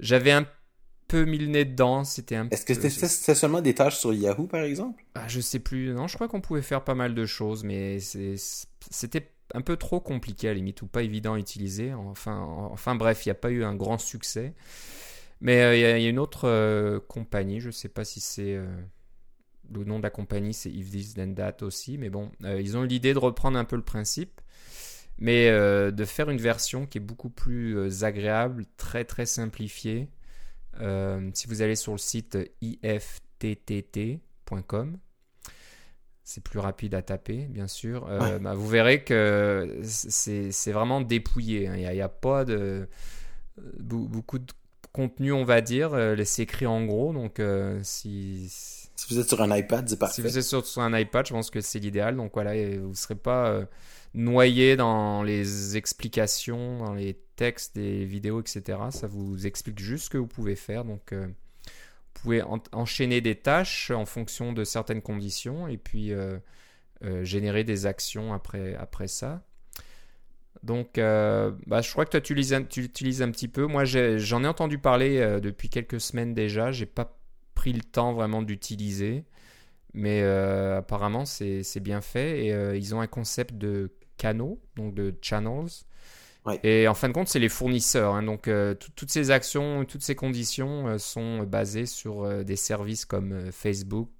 [0.00, 0.44] J'avais un
[1.06, 2.02] peu mis le nez dedans.
[2.02, 2.48] C'était un.
[2.50, 5.04] Est-ce que c'était, seulement des tâches sur Yahoo, par exemple?
[5.14, 5.92] ah, je sais plus.
[5.94, 10.00] Non, je crois qu'on pouvait faire pas mal de choses, mais c'était un peu trop
[10.00, 11.92] compliqué à la limite ou pas évident à utiliser.
[11.94, 12.40] Enfin,
[12.72, 14.54] enfin bref, il n'y a pas eu un grand succès.
[15.44, 18.04] Mais euh, il y, a- il y a une autre euh, compagnie, je sais pas
[18.04, 18.66] si c'est euh,
[19.72, 22.76] le nom de la compagnie, c'est If This Then That aussi, mais bon, euh, ils
[22.76, 24.40] ont eu l'idée de reprendre un peu le principe,
[25.18, 30.08] mais euh, de faire une version qui est beaucoup plus euh, agréable, très très simplifiée.
[31.34, 32.36] Si vous allez sur le site
[33.42, 34.98] ifttt.com,
[36.24, 38.08] c'est plus rapide à taper, bien sûr.
[38.08, 38.38] Ouais.
[38.40, 41.68] bah, vous verrez que c'est vraiment dépouillé.
[41.68, 41.76] hein.
[41.76, 42.88] Il n'y a, a pas de
[43.78, 44.46] be- beaucoup de
[44.94, 45.92] contenu, on va dire.
[45.94, 48.48] euh, C'est écrit en gros, donc euh, si,
[48.96, 50.22] Si vous êtes sur un iPad, c'est si parfait.
[50.22, 52.16] vous êtes sur, sur un iPad, je pense que c'est l'idéal.
[52.16, 53.66] Donc voilà, et vous ne serez pas euh,
[54.14, 58.78] noyé dans les explications, dans les textes des vidéos, etc.
[58.90, 60.84] Ça vous explique juste ce que vous pouvez faire.
[60.84, 61.32] Donc euh, vous
[62.22, 66.38] pouvez en- enchaîner des tâches en fonction de certaines conditions et puis euh,
[67.04, 69.44] euh, générer des actions après, après ça.
[70.62, 73.66] Donc, euh, bah, je crois que toi, tu utilises un, tu utilises un petit peu.
[73.66, 76.72] Moi, j'en ai entendu parler euh, depuis quelques semaines déjà.
[76.72, 77.18] J'ai pas
[77.54, 79.24] pris le temps vraiment d'utiliser.
[79.92, 82.46] Mais euh, apparemment, c'est bien fait.
[82.46, 85.66] Et ils ont un concept de canaux, donc de channels.
[86.46, 86.60] Ouais.
[86.62, 88.14] Et en fin de compte, c'est les fournisseurs.
[88.14, 88.22] hein.
[88.22, 88.42] donc,
[88.80, 94.10] tout- toutes ces actions, toutes ces conditions sont basées sur des services comme Facebook,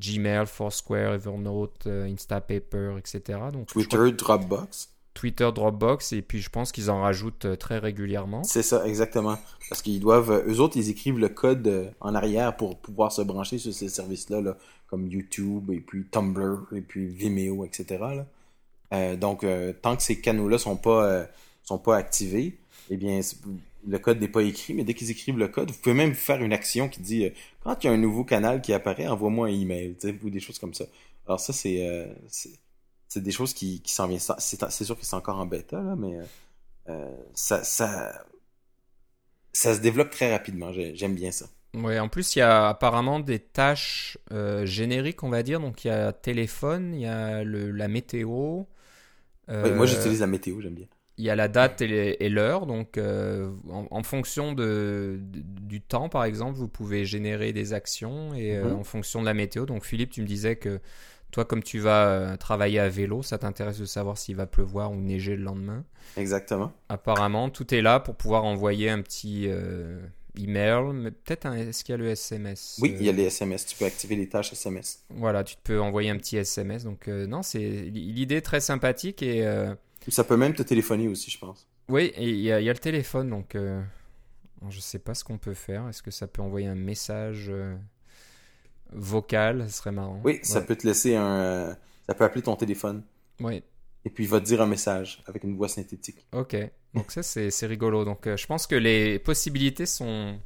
[0.00, 3.38] Gmail, Foursquare, Evernote, Instapaper, etc.
[3.52, 4.90] Donc, Twitter, Dropbox.
[5.14, 6.12] Twitter, Dropbox.
[6.12, 8.42] Et puis, je pense qu'ils en rajoutent euh, très régulièrement.
[8.44, 9.38] C'est ça, exactement.
[9.68, 13.12] Parce qu'ils doivent, euh, eux autres, ils écrivent le code euh, en arrière pour pouvoir
[13.12, 14.56] se brancher sur ces services-là, là,
[14.88, 18.04] comme YouTube, et puis Tumblr, et puis Vimeo, etc.
[19.18, 19.44] donc,
[19.82, 21.26] tant que ces canaux-là sont pas,
[21.64, 22.58] sont pas activés,
[22.90, 23.20] eh bien,
[23.88, 26.40] le code n'est pas écrit, mais dès qu'ils écrivent le code, vous pouvez même faire
[26.42, 27.28] une action qui dit,
[27.64, 30.60] quand il y a un nouveau canal qui apparaît, envoie-moi un email, ou des choses
[30.60, 30.84] comme ça.
[31.26, 32.08] Alors ça, c'est,
[33.14, 34.20] c'est, des choses qui, qui s'en viennent.
[34.38, 36.18] C'est, sûr que c'est encore en bêta, là, mais
[36.88, 38.24] euh, ça, ça,
[39.54, 40.70] ça se développe très rapidement.
[40.72, 41.46] J'ai- J'aime bien ça.
[41.74, 45.58] Ouais, en plus, il y a apparemment des tâches euh, génériques, on va dire.
[45.58, 48.62] Donc, il y a téléphone, il y a le, la météo.
[49.48, 50.86] Euh, moi, j'utilise la météo, j'aime bien.
[51.16, 52.66] Il y a la date et l'heure.
[52.66, 58.34] Donc, euh, en, en fonction de, du temps, par exemple, vous pouvez générer des actions
[58.34, 58.72] et Mhm.
[58.72, 59.64] en fonction de la météo.
[59.64, 60.80] Donc, Philippe, tu me disais que
[61.34, 64.92] toi, comme tu vas euh, travailler à vélo, ça t'intéresse de savoir s'il va pleuvoir
[64.92, 65.84] ou neiger le lendemain?
[66.16, 66.72] Exactement.
[66.88, 69.98] Apparemment, tout est là pour pouvoir envoyer un petit euh,
[70.38, 71.56] email, mais peut-être un.
[71.56, 73.66] Est-ce qu'il y a le SMS Oui, il y a Euh, les SMS.
[73.66, 75.02] Tu peux activer les tâches SMS.
[75.10, 76.84] Voilà, tu te peux envoyer un petit SMS.
[76.84, 79.44] Donc, euh, non, c'est l'idée est très sympathique et.
[80.06, 81.66] Ça peut même te téléphoner aussi, je pense.
[81.88, 83.56] Oui, et il y, a il y a le téléphone, donc
[84.70, 85.88] je sais pas ce qu'on peut faire.
[85.88, 87.50] Est-ce que ça peut envoyer un message
[88.94, 90.20] vocal Ce serait marrant.
[90.24, 90.66] Oui, ça Ouais.
[90.66, 91.24] peut te laisser un.
[91.40, 91.74] euh,
[92.08, 93.02] Ça peut appeler ton téléphone.
[93.40, 93.62] Oui,
[94.04, 96.26] Et puis, il va te dire un message avec une voix synthétique.
[96.32, 96.56] ok.
[96.94, 98.04] Donc ça, c'est rigolo.
[98.04, 100.38] Donc euh, je pense que les possibilités sont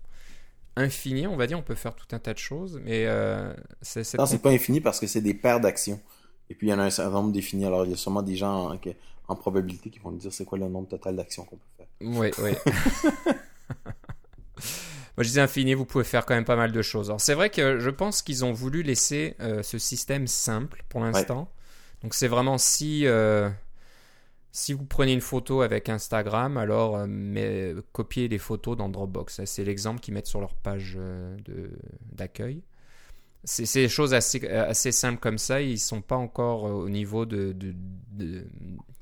[0.76, 1.58] infinies, on va dire.
[1.58, 4.80] On peut faire tout un tas de choses, mais euh, c'est Non, c'est pas infini
[4.80, 6.00] parce que c'est des paires d'actions.
[6.48, 7.66] Et puis, il y en a un certain nombre défini.
[7.66, 8.80] Alors, il y a sûrement des gens en,
[9.28, 11.86] en probabilité qui vont nous dire c'est quoi le nombre total d'actions qu'on peut faire.
[12.00, 12.52] Oui, oui.
[15.18, 17.10] Moi, je disais infini, vous pouvez faire quand même pas mal de choses.
[17.10, 21.00] Alors, c'est vrai que je pense qu'ils ont voulu laisser euh, ce système simple pour
[21.00, 21.50] l'instant.
[22.04, 23.50] Donc, c'est vraiment si, euh,
[24.52, 29.44] si vous prenez une photo avec Instagram, alors euh, mais, copiez les photos dans Dropbox.
[29.44, 30.96] C'est l'exemple qu'ils mettent sur leur page
[32.12, 32.62] d'accueil.
[33.42, 35.60] C'est des choses assez, assez simples comme ça.
[35.60, 37.74] Ils sont pas encore au niveau de, de-
[38.12, 38.46] de-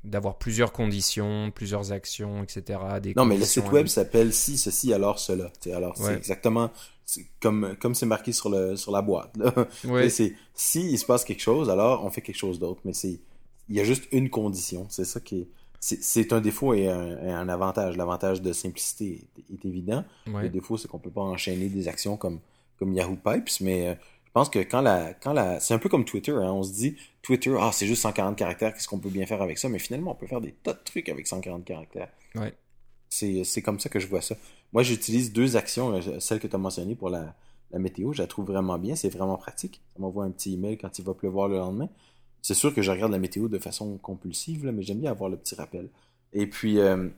[0.07, 2.79] d'avoir plusieurs conditions, plusieurs actions, etc.
[3.01, 5.51] Des Non, mais le site web s'appelle si, ceci, alors cela.
[5.61, 6.71] Tu sais, alors, c'est exactement
[7.39, 9.37] comme comme c'est marqué sur le sur la boîte.
[9.85, 10.09] Ouais.
[10.09, 12.81] C'est si il se passe quelque chose, alors on fait quelque chose d'autre.
[12.83, 13.19] Mais c'est
[13.69, 14.87] il y a juste une condition.
[14.89, 15.47] C'est ça qui est
[15.79, 17.97] c'est un défaut et un, avantage.
[17.97, 20.03] L'avantage de simplicité est, est évident.
[20.25, 22.39] Le défaut, c'est qu'on peut pas enchaîner des actions comme,
[22.79, 23.93] comme Yahoo Pipes, mais euh,
[24.37, 26.95] pense que quand la, quand la, c'est un peu comme Twitter, hein, on se dit,
[27.23, 29.67] Twitter, ah, c'est juste 140 caractères, qu'est-ce qu'on peut bien faire avec ça?
[29.67, 32.09] Mais finalement, on peut faire des tas de trucs avec 140 caractères.
[32.35, 32.53] Ouais.
[33.09, 34.35] C'est, c'est comme ça que je vois ça.
[34.73, 37.33] Moi, j'utilise deux actions, euh, celle que tu as mentionnée pour la,
[37.71, 39.81] la météo, je la trouve vraiment bien, c'est vraiment pratique.
[39.93, 41.89] Ça m'envoie un petit email quand il va pleuvoir le lendemain.
[42.43, 45.31] C'est sûr que je regarde la météo de façon compulsive, là, mais j'aime bien avoir
[45.31, 45.89] le petit rappel.
[46.33, 47.09] Et puis, euh,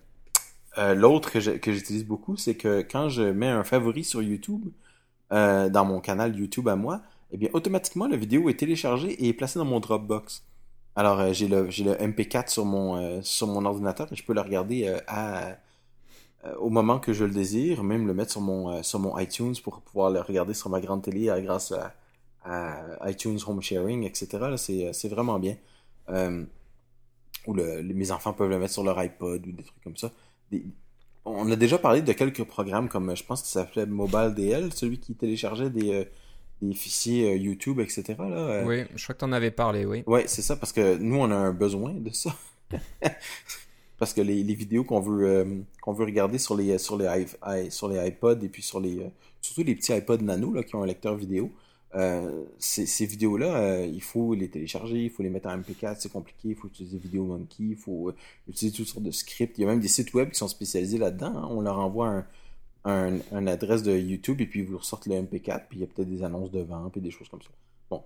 [0.78, 4.70] euh, l'autre que j'utilise beaucoup, c'est que quand je mets un favori sur YouTube,
[5.32, 9.34] euh, dans mon canal YouTube à moi, eh bien, automatiquement, la vidéo est téléchargée et
[9.34, 10.44] placée dans mon Dropbox.
[10.96, 14.24] Alors, euh, j'ai le, j'ai le MP4 sur mon, euh, sur mon ordinateur et je
[14.24, 15.58] peux le regarder à,
[16.60, 19.82] au moment que je le désire, même le mettre sur mon, sur mon iTunes pour
[19.82, 21.94] pouvoir le regarder sur ma grande télé grâce à,
[23.06, 24.56] iTunes Home Sharing, etc.
[24.94, 25.58] C'est, vraiment bien.
[27.48, 30.12] Ou le, mes enfants peuvent le mettre sur leur iPod ou des trucs comme ça.
[31.30, 34.34] On a déjà parlé de quelques programmes comme, euh, je pense que ça s'appelait Mobile
[34.36, 36.04] DL, celui qui téléchargeait des, euh,
[36.62, 38.16] des fichiers euh, YouTube, etc.
[38.18, 40.04] Là, euh, Oui, je crois que tu en avais parlé, oui.
[40.06, 42.36] Ouais, c'est ça, parce que nous, on a un besoin de ça.
[43.98, 47.08] parce que les, les vidéos qu'on veut, qu'on veut regarder sur les, sur, les
[47.70, 49.10] sur les iPods et puis sur les,
[49.42, 51.52] surtout les petits iPods nano là, qui ont un lecteur vidéo,
[51.96, 56.12] euh, ces, vidéos-là, euh, il faut les télécharger, il faut les mettre en MP4, c'est
[56.12, 58.16] compliqué, il faut utiliser VideoMonkey, il faut euh,
[58.48, 59.58] utiliser toutes sortes de scripts.
[59.58, 61.36] Il y a même des sites web qui sont spécialisés là-dedans.
[61.36, 61.48] hein.
[61.50, 62.26] On leur envoie
[62.86, 65.88] un, adresse de YouTube et puis ils vous ressortent le MP4, puis il y a
[65.88, 67.50] peut-être des annonces de vente et des choses comme ça.
[67.90, 68.04] Bon.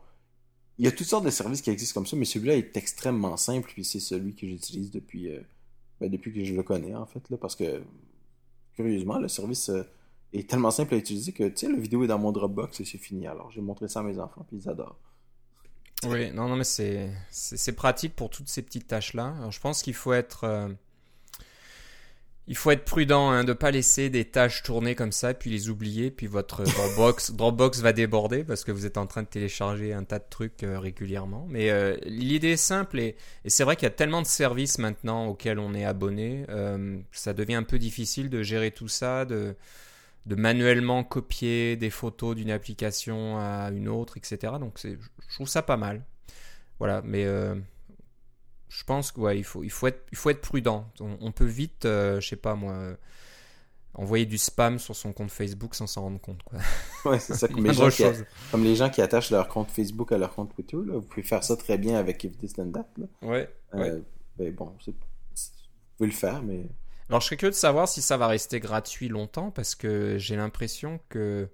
[0.78, 3.38] Il y a toutes sortes de services qui existent comme ça, mais celui-là est extrêmement
[3.38, 5.30] simple, puis c'est celui que j'utilise depuis,
[6.00, 7.82] ben, depuis que je le connais, en fait, là, parce que,
[8.76, 9.70] curieusement, le service
[10.34, 12.86] est tellement simple à utiliser que, tu sais, la vidéo est dans mon Dropbox et
[12.86, 13.28] c'est fini.
[13.28, 14.98] Alors, j'ai montré ça à mes enfants, puis ils adorent.
[16.06, 19.36] Oui, non, non, mais c'est pratique pour toutes ces petites tâches-là.
[19.38, 20.70] Alors, je pense qu'il faut être euh,
[22.48, 25.70] il faut être prudent, hein, de pas laisser des tâches tourner comme ça, puis les
[25.70, 26.64] oublier, puis votre
[26.98, 30.26] Dropbox Dropbox va déborder parce que vous êtes en train de télécharger un tas de
[30.30, 31.46] trucs euh, régulièrement.
[31.50, 33.16] Mais euh, l'idée est simple et,
[33.46, 36.46] et c'est vrai qu'il y a tellement de services maintenant auxquels on est abonné,
[37.12, 39.56] ça devient un peu difficile de gérer tout ça, de
[40.26, 44.54] de manuellement copier des photos d'une application à une autre, etc.
[44.60, 46.04] Donc c'est, je trouve ça pas mal.
[46.80, 47.56] Voilà, mais euh,
[48.70, 50.90] je pense qu'il ouais, il faut, il faut, être, il faut être prudent.
[51.00, 52.96] On, on peut vite, euh, je sais pas moi, euh,
[53.94, 56.42] envoyer du spam sur son compte Facebook sans s'en rendre compte.
[56.44, 56.60] Quoi.
[57.06, 57.48] Ouais, c'est ça.
[57.48, 58.04] Comme les, gens qui,
[58.52, 61.24] comme les gens qui attachent leur compte Facebook à leur compte Twitter, là, vous pouvez
[61.24, 62.88] faire ça très bien avec If This Then That.
[62.98, 63.06] Là.
[63.22, 63.90] Ouais, ouais.
[63.90, 64.02] Euh,
[64.38, 64.94] ben bon, vous
[65.98, 66.66] pouvez le faire, mais
[67.10, 70.36] Alors je serais curieux de savoir si ça va rester gratuit longtemps parce que j'ai
[70.36, 71.50] l'impression que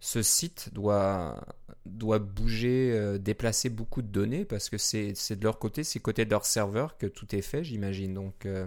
[0.00, 1.40] ce site doit,
[1.84, 6.30] bouger, euh, déplacer beaucoup de données parce que c'est de leur côté, c'est côté de
[6.30, 8.14] leur serveur que tout est fait, j'imagine.
[8.14, 8.66] Donc euh,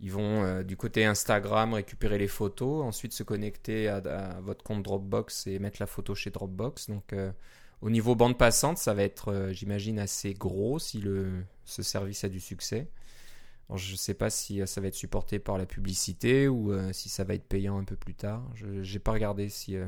[0.00, 4.82] ils vont euh, du côté Instagram récupérer les photos, ensuite se connecter à, votre compte
[4.82, 6.88] Dropbox et mettre la photo chez Dropbox.
[6.88, 7.14] Donc
[7.82, 11.04] au niveau bande passante, ça va être, j'imagine, assez gros si
[11.64, 12.88] ce service a du succès.
[13.70, 16.72] Alors, je ne sais pas si euh, ça va être supporté par la publicité ou
[16.72, 18.42] euh, si ça va être payant un peu plus tard.
[18.56, 19.86] Je n'ai pas regardé si euh,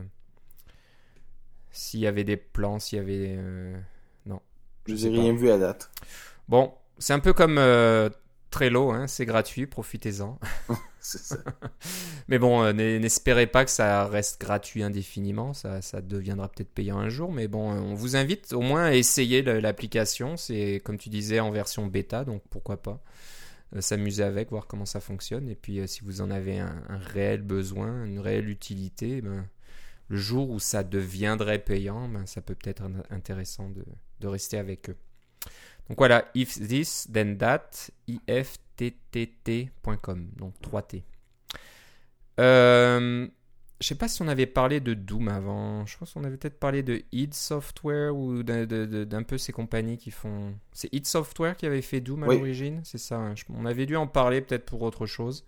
[1.70, 3.34] s'il y avait des plans, s'il y avait...
[3.36, 3.78] euh,
[4.26, 4.40] Non.
[4.86, 5.22] je n'ai pas.
[5.22, 5.90] rien vu à date.
[6.48, 7.58] Bon, c'est un peu comme
[8.50, 10.38] Trello, hein, c'est gratuit, profitez-en.
[11.04, 11.38] C'est ça.
[12.28, 16.98] Mais bon, n'e- n'espérez pas que ça reste gratuit indéfiniment, ça, ça deviendra peut-être payant
[16.98, 21.08] un jour, mais bon, on vous invite au moins à essayer l'application, c'est comme tu
[21.08, 23.02] disais en version bêta, donc pourquoi pas
[23.80, 27.40] s'amuser avec, voir comment ça fonctionne, et puis euh, si vous en avez un, réel
[27.42, 29.48] besoin, une réelle utilité, ben,
[30.08, 33.84] le jour où ça deviendrait payant, ben, ça peut peut-être être intéressant de,
[34.26, 34.96] rester avec eux.
[35.88, 37.70] Donc voilà, if this, then that,
[38.28, 38.58] ifttt.com,
[40.36, 41.02] donc 3T.
[42.40, 43.26] Euh,
[43.82, 45.84] je sais pas si on avait parlé de Doom avant.
[45.86, 50.10] Je pense qu'on avait peut-être parlé de id Software ou d'un peu ces compagnies qui
[50.10, 50.54] font.
[50.72, 52.36] C'est id Software qui avait fait Doom à Oui.
[52.38, 53.16] l'origine, c'est ça.
[53.16, 53.34] hein.
[53.54, 55.44] On avait dû en parler peut-être pour autre chose.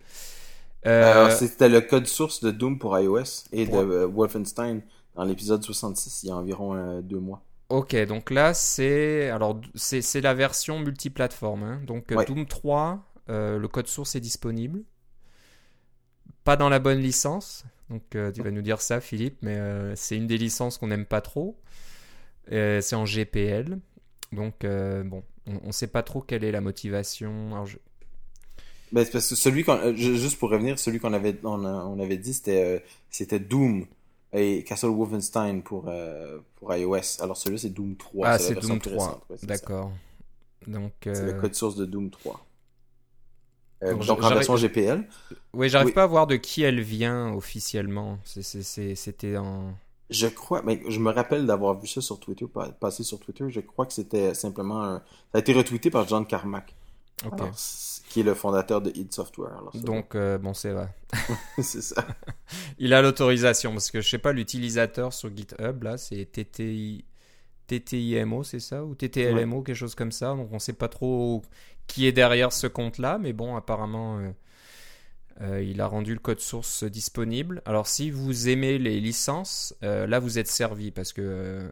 [0.85, 4.81] Euh, Alors, c'était le code source de Doom pour iOS et de Pour- euh, Wolfenstein
[5.15, 7.41] dans l'épisode 66, il y a environ euh, deux mois.
[7.69, 11.63] Ok, donc là c'est alors c'est c'est la version multiplateforme.
[11.63, 11.81] hein.
[11.87, 12.25] Donc euh, Ouais.
[12.25, 14.83] Doom 3, euh, le code source est disponible.
[16.43, 17.63] Pas dans la bonne licence.
[17.89, 20.87] Donc euh, tu vas nous dire ça, Philippe, mais euh, c'est une des licences qu'on
[20.87, 21.57] n'aime pas trop.
[22.51, 23.79] Euh, c'est en GPL.
[24.31, 27.53] Donc euh, bon, on ne sait pas trop quelle est la motivation.
[27.53, 27.77] Alors, je-
[28.91, 32.83] Ben, parce que celui qu'on, juste pour revenir, celui qu'on avait, on, avait dit, c'était,
[33.09, 33.85] c'était Doom
[34.31, 35.89] et Castle Wolfenstein pour,
[36.55, 37.21] pour iOS.
[37.21, 38.27] Alors celui-là, c'est Doom 3.
[38.27, 39.07] Ah, c'est Doom plus 3.
[39.07, 39.23] récente.
[39.29, 39.47] Ouais, c'est ça.
[39.47, 39.91] D'accord.
[40.67, 42.45] Donc, C'est le code source de Doom 3.
[43.85, 45.07] Euh, Donc, donc en version GPL.
[45.53, 45.93] oui, j'arrive oui.
[45.93, 48.17] pas à voir de qui elle vient officiellement.
[48.25, 49.73] C'était en.
[50.09, 53.45] Je crois, mais je me rappelle d'avoir vu ça sur Twitter, pa- passer sur Twitter.
[53.49, 54.97] Je crois que c'était simplement un...
[54.99, 55.03] Ça
[55.35, 56.75] a été retweeté par John Carmack,
[57.23, 57.49] alors,
[58.09, 59.53] qui est le fondateur de id Software.
[59.57, 60.89] Alors, Donc, euh, bon, c'est vrai.
[61.59, 62.05] c'est ça.
[62.77, 67.03] Il a l'autorisation parce que je sais pas, l'utilisateur sur GitHub là, c'est TTI,
[67.67, 70.35] TTIMO, c'est ça Ou TTLMO, quelque chose comme ça.
[70.35, 71.41] Donc on sait pas trop
[71.87, 74.31] qui est derrière ce compte là, mais bon, apparemment euh,
[75.41, 77.61] euh, il a rendu le code source disponible.
[77.65, 81.71] Alors si vous aimez les licences, euh, là vous êtes servi parce que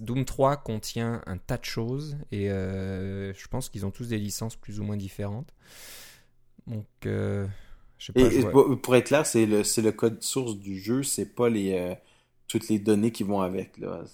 [0.00, 4.56] Doom 3 contient un tas de choses et je pense qu'ils ont tous des licences
[4.56, 5.52] plus ou moins différentes.
[6.66, 8.20] Donc, pas.
[8.20, 11.96] Et, je pour être clair, c'est le, le code source du jeu, c'est pas les,
[12.48, 13.76] toutes les données qui vont avec.
[13.76, 14.04] Là.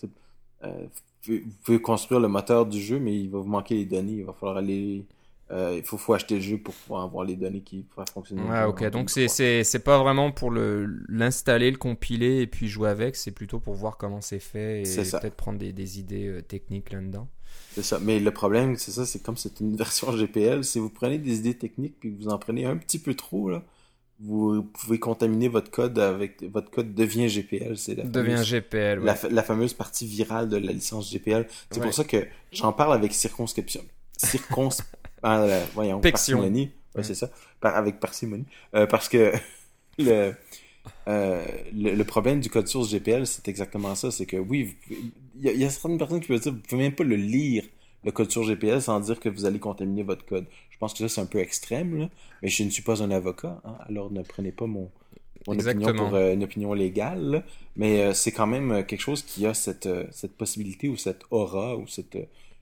[0.65, 0.87] Euh,
[1.27, 4.13] vous pouvez- construire le moteur du jeu, mais il va vous manquer les données.
[4.13, 5.05] Il va falloir aller.
[5.51, 8.43] euh, il faut, faut acheter le jeu pour pouvoir avoir les données qui pourraient fonctionner.
[8.43, 8.89] Ouais, ok.
[8.91, 9.35] Donc c'est 3.
[9.35, 13.17] c'est c'est pas vraiment pour le l'installer, le compiler et puis jouer avec.
[13.17, 16.93] C'est plutôt pour voir comment c'est fait et peut-être prendre des, des idées euh, techniques
[16.93, 17.29] là-dedans.
[17.73, 17.99] C'est ça.
[18.01, 21.39] Mais le problème, c'est ça, c'est comme c'est une version GPL, si vous prenez des
[21.39, 23.63] idées techniques puis que vous en prenez un petit peu trop, là,
[24.21, 27.79] vous pouvez contaminer votre code avec votre code devient GPL.
[27.79, 28.99] C'est la Devient fameuse, GPL.
[28.99, 29.05] ouais.
[29.05, 31.47] la, fa- la fameuse partie virale de la licence GPL.
[31.71, 31.85] C'est Ouais.
[31.85, 33.83] pour ça que j'en parle avec circonscription.
[34.17, 34.71] Circons...
[35.23, 36.39] ah, euh, voyons, Pection.
[36.39, 36.71] parcimonie.
[36.95, 37.03] Ouais, Ouais.
[37.05, 37.31] c'est ça.
[37.61, 38.47] Par- avec parcimonie.
[38.75, 39.33] Euh, parce que
[39.99, 40.33] le,
[41.07, 44.11] euh, le, le problème du code source GPL, c'est exactement ça.
[44.11, 45.01] C'est que oui, vous pouvez-
[45.37, 47.05] il y, a- il y a certaines personnes qui peuvent dire, vous pouvez même pas
[47.05, 47.63] le lire,
[48.09, 50.47] le code source GPL, sans dire que vous allez contaminer votre code.
[50.71, 52.09] Je pense que ça, c'est un peu extrême, là.
[52.43, 54.91] Mais je ne suis pas un avocat, hein, alors ne prenez pas mon,
[55.47, 57.23] mon opinion pour euh, une opinion légale.
[57.31, 57.43] là.
[57.77, 61.23] Mais euh, c'est quand même euh, quelque chose qui a cette, cette possibilité ou cette
[61.31, 62.17] aura ou cette,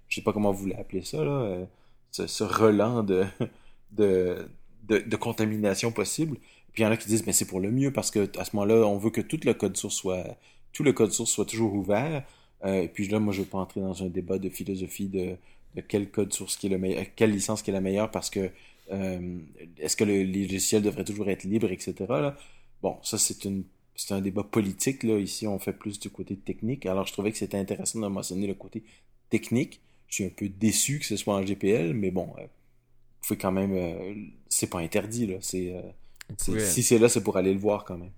[0.08, 1.64] je sais pas comment vous voulez appeler ça, là,
[2.10, 3.24] ce, ce relent de,
[3.92, 4.48] de,
[4.88, 6.38] de, de contamination possible.
[6.72, 8.44] Puis il y en a qui disent, mais c'est pour le mieux parce que à
[8.44, 10.24] ce moment-là, on veut que tout le code source soit,
[10.72, 12.24] tout le code source soit toujours ouvert.
[12.66, 15.36] Euh, et puis là, moi, je veux pas entrer dans un débat de philosophie de,
[15.76, 18.28] de quel code source qui est le meilleur, quelle licence qui est la meilleure parce
[18.28, 18.50] que
[18.92, 19.38] euh,
[19.78, 21.94] est-ce que le, les logiciels devraient toujours être libres, etc.
[22.08, 22.36] Là?
[22.82, 25.18] Bon, ça c'est une c'est un débat politique là.
[25.18, 26.84] Ici, on fait plus du côté technique.
[26.86, 28.82] Alors, je trouvais que c'était intéressant de mentionner le côté
[29.30, 29.80] technique.
[30.08, 33.38] Je suis un peu déçu que ce soit en GPL, mais bon, euh, vous pouvez
[33.38, 33.72] quand même.
[33.74, 34.14] euh,
[34.48, 35.36] c'est pas interdit là.
[35.40, 35.80] C'est euh,
[36.66, 38.12] si c'est là, c'est pour aller le voir quand même.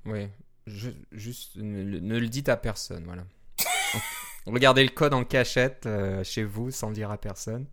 [0.67, 3.25] Je- juste ne, le- ne le dites à personne, voilà.
[4.53, 7.67] Regardez le code en cachette euh, chez vous sans le dire à personne.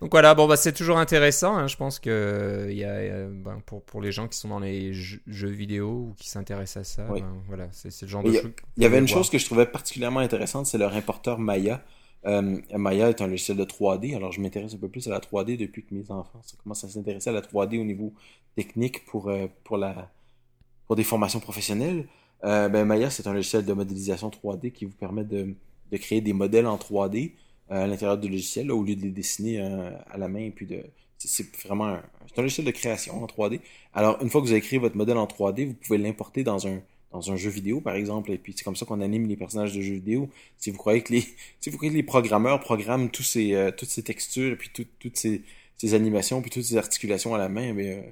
[0.00, 1.56] Donc voilà, bon bah c'est toujours intéressant.
[1.56, 1.66] hein.
[1.66, 4.92] Je pense que euh, il euh, ben, pour pour les gens qui sont dans les
[4.92, 7.20] jeux, jeux vidéo ou qui s'intéressent à ça, Oui.
[7.22, 8.40] ben, voilà, c'est le genre de a-
[8.76, 9.18] Il y avait une voir.
[9.18, 11.82] chose que je trouvais particulièrement intéressante, c'est leur importeur Maya.
[12.26, 15.18] Euh, Maya est un logiciel de 3D, alors je m'intéresse un peu plus à la
[15.20, 18.12] 3D depuis que mes enfants commencent à s'intéresser à la 3D au niveau
[18.54, 20.08] technique pour, euh, pour, la,
[20.86, 22.06] pour des formations professionnelles.
[22.42, 25.54] Ben Maya, c'est un logiciel de modélisation 3D qui vous permet de,
[25.92, 27.32] de créer des modèles en 3D
[27.70, 30.50] euh, à l'intérieur du logiciel, au lieu de les dessiner euh, à la main.
[30.50, 30.82] Puis de,
[31.18, 32.02] c'est vraiment un,
[32.36, 33.60] un logiciel de création en 3D.
[33.94, 36.66] Alors, une fois que vous avez créé votre modèle en 3D, vous pouvez l'importer dans
[36.66, 36.80] un,
[37.12, 39.74] dans un jeu vidéo, par exemple, et puis c'est comme ça qu'on anime les personnages
[39.74, 40.28] de jeux vidéo.
[40.58, 41.24] Si vous croyez que les,
[41.60, 44.70] si vous croyez que les programmeurs programment tous ces, euh, toutes ces textures, et puis
[44.72, 45.42] tout- toutes ces,
[45.94, 48.02] animations, puis toutes ces articulations à la main, mais euh,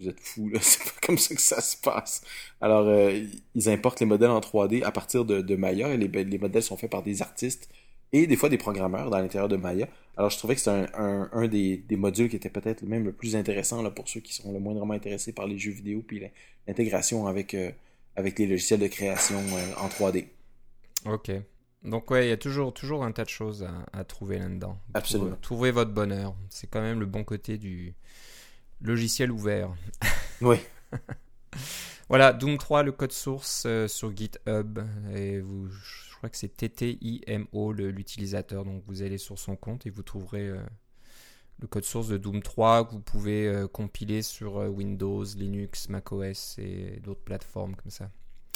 [0.00, 0.58] vous êtes fous, là.
[0.62, 2.22] C'est pas comme ça que ça se passe.
[2.60, 6.24] Alors, euh, ils importent les modèles en 3D à partir de, de Maya, et les,
[6.24, 7.68] les modèles sont faits par des artistes
[8.12, 9.88] et des fois des programmeurs dans l'intérieur de Maya.
[10.16, 13.04] Alors, je trouvais que c'était un, un, un des, des modules qui était peut-être même
[13.04, 16.02] le plus intéressant là, pour ceux qui sont le moindrement intéressés par les jeux vidéo,
[16.06, 16.22] puis
[16.66, 17.70] l'intégration avec, euh,
[18.14, 20.26] avec les logiciels de création euh, en 3D.
[21.04, 21.30] Ok.
[21.84, 24.78] Donc ouais, il y a toujours toujours un tas de choses à, à trouver là-dedans.
[24.94, 25.30] Absolument.
[25.30, 26.34] Trouvez, trouvez votre bonheur.
[26.48, 27.94] C'est quand même le bon côté du
[28.80, 29.70] logiciel ouvert.
[30.40, 30.58] Oui.
[32.08, 34.78] Voilà, Doom 3, le code source euh, sur GitHub.
[35.12, 38.64] Et vous, je crois que c'est TTIMO l'utilisateur.
[38.64, 40.62] Donc vous allez sur son compte et vous trouverez euh,
[41.58, 46.58] le code source de Doom 3 que vous pouvez euh, compiler sur Windows, Linux, macOS
[46.58, 48.08] et d'autres plateformes comme ça.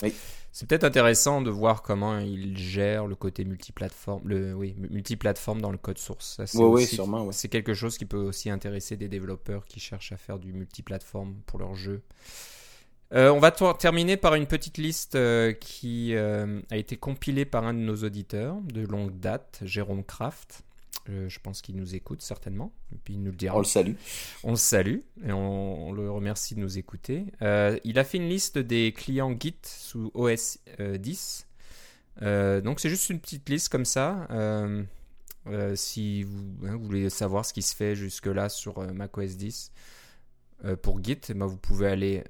[0.02, 0.12] Oui.
[0.52, 5.70] C'est peut-être intéressant de voir comment il gère le côté multiplateforme, le oui, multiplateforme dans
[5.70, 6.40] le code source.
[6.44, 7.28] C'est Oui, oui.
[7.30, 11.36] C'est quelque chose qui peut aussi intéresser des développeurs qui cherchent à faire du multiplateforme
[11.46, 12.02] pour leur jeu.
[13.12, 17.44] Euh, on va ter- terminer par une petite liste euh, qui euh, a été compilée
[17.44, 20.62] par un de nos auditeurs de longue date, Jérôme Kraft.
[21.08, 22.72] Euh, je pense qu'il nous écoute certainement.
[22.92, 23.56] Et puis il nous le dira.
[23.56, 23.94] On le salue.
[24.44, 27.26] On le salue et on, on le remercie de nous écouter.
[27.42, 31.46] Euh, il a fait une liste des clients Git sous OS euh, 10.
[32.22, 34.28] Euh, donc c'est juste une petite liste comme ça.
[35.74, 39.72] Si vous, hein, vous voulez savoir ce qui se fait jusque-là sur macOS 10
[40.64, 42.24] euh, pour Git, eh ben, vous pouvez aller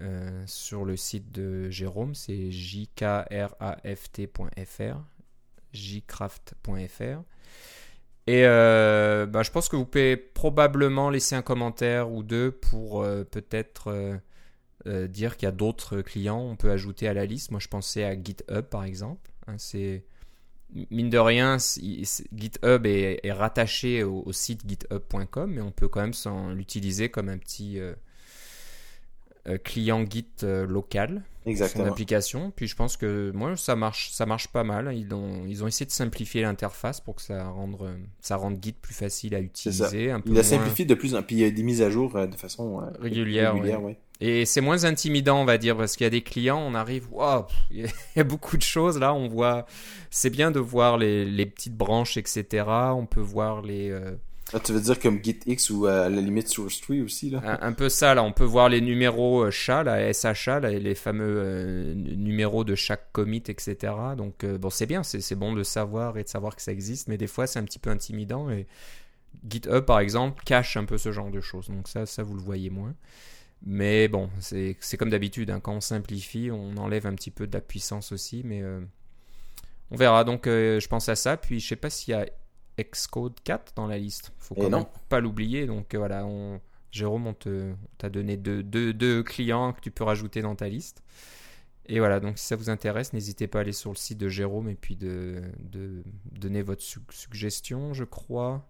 [0.47, 3.25] sur le site de Jérôme, c'est jkraft.fr,
[5.73, 7.23] jcraft.fr.
[8.31, 13.03] Et euh, bah, je pense que vous pouvez probablement laisser un commentaire ou deux pour
[13.03, 14.21] euh, peut-être
[14.87, 17.51] euh, dire qu'il y a d'autres clients on peut ajouter à la liste.
[17.51, 19.33] Moi, je pensais à GitHub par exemple.
[19.49, 20.05] Hein, c'est
[20.93, 27.09] mine de rien, GitHub est, rattaché au, site github.com, mais on peut quand même l'utiliser
[27.09, 27.81] comme un petit
[29.59, 31.87] client Git euh, local son Exactement.
[31.87, 32.53] application.
[32.55, 34.91] Puis je pense que moi ça marche, ça marche pas mal.
[34.95, 37.79] Ils ont, ils ont essayé de simplifier l'interface pour que ça rende,
[38.21, 41.15] ça rende Git plus facile à utiliser, un peu Il a moins simplifié de plus
[41.15, 41.37] en plus.
[41.37, 43.57] Il y a des mises à jour euh, de façon euh, régulière.
[43.57, 43.77] ouais.
[43.77, 43.99] ouais.
[44.23, 47.09] Et c'est moins intimidant, on va dire, parce qu'il y a des clients, on arrive,
[47.11, 47.87] waouh, il
[48.17, 49.15] y a beaucoup de choses là.
[49.15, 49.65] On voit,
[50.11, 52.67] c'est bien de voir les, les petites branches, etc.
[52.69, 54.13] On peut voir les, euh,
[54.53, 57.59] Ah, tu veux dire comme GitX ou euh, à la limite Source Tree aussi là?
[57.63, 58.25] un, peu ça là.
[58.25, 63.45] On peut voir les numéros SHA, la SHA, les fameux euh, numéros de chaque commit,
[63.47, 63.93] etc.
[64.17, 67.07] Donc euh, bon, c'est bien, c'est bon de savoir et de savoir que ça existe,
[67.07, 68.67] mais des fois c'est un petit peu intimidant et
[69.49, 71.69] GitHub par exemple cache un peu ce genre de choses.
[71.69, 72.95] Donc ça, ça vous le voyez moins.
[73.63, 77.53] Mais bon, c'est comme d'habitude, hein, quand on simplifie, on enlève un petit peu de
[77.53, 78.65] la puissance aussi, mais
[79.91, 80.25] on verra.
[80.25, 81.37] Donc je pense à ça.
[81.37, 82.27] Puis je sais pas s'il y a
[82.85, 84.33] Xcode 4 dans la liste.
[84.39, 85.67] Faut quand même pas l'oublier.
[85.67, 87.35] Donc euh, voilà, on, Jérôme, on
[87.99, 91.03] t'a donné deux, deux, deux clients que tu peux rajouter dans ta liste.
[91.87, 94.29] Et voilà, donc si ça vous intéresse, n'hésitez pas à aller sur le site de
[94.29, 98.65] Jérôme et puis de, de donner votre su- suggestion, je crois.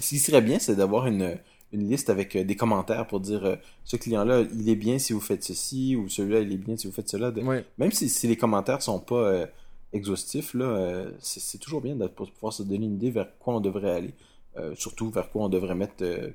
[0.00, 1.38] Ce qui serait bien, c'est d'avoir une,
[1.72, 5.14] une liste avec euh, des commentaires pour dire euh, ce client-là, il est bien si
[5.14, 7.30] vous faites ceci ou celui-là, il est bien si vous faites cela.
[7.30, 9.46] De- Ouais, Même si, si les commentaires sont pas euh,
[9.92, 13.60] exhaustifs, là, euh, c'est toujours bien de pouvoir se donner une idée vers quoi on
[13.60, 14.14] devrait aller.
[14.56, 16.30] Euh, surtout vers quoi on devrait mettre euh,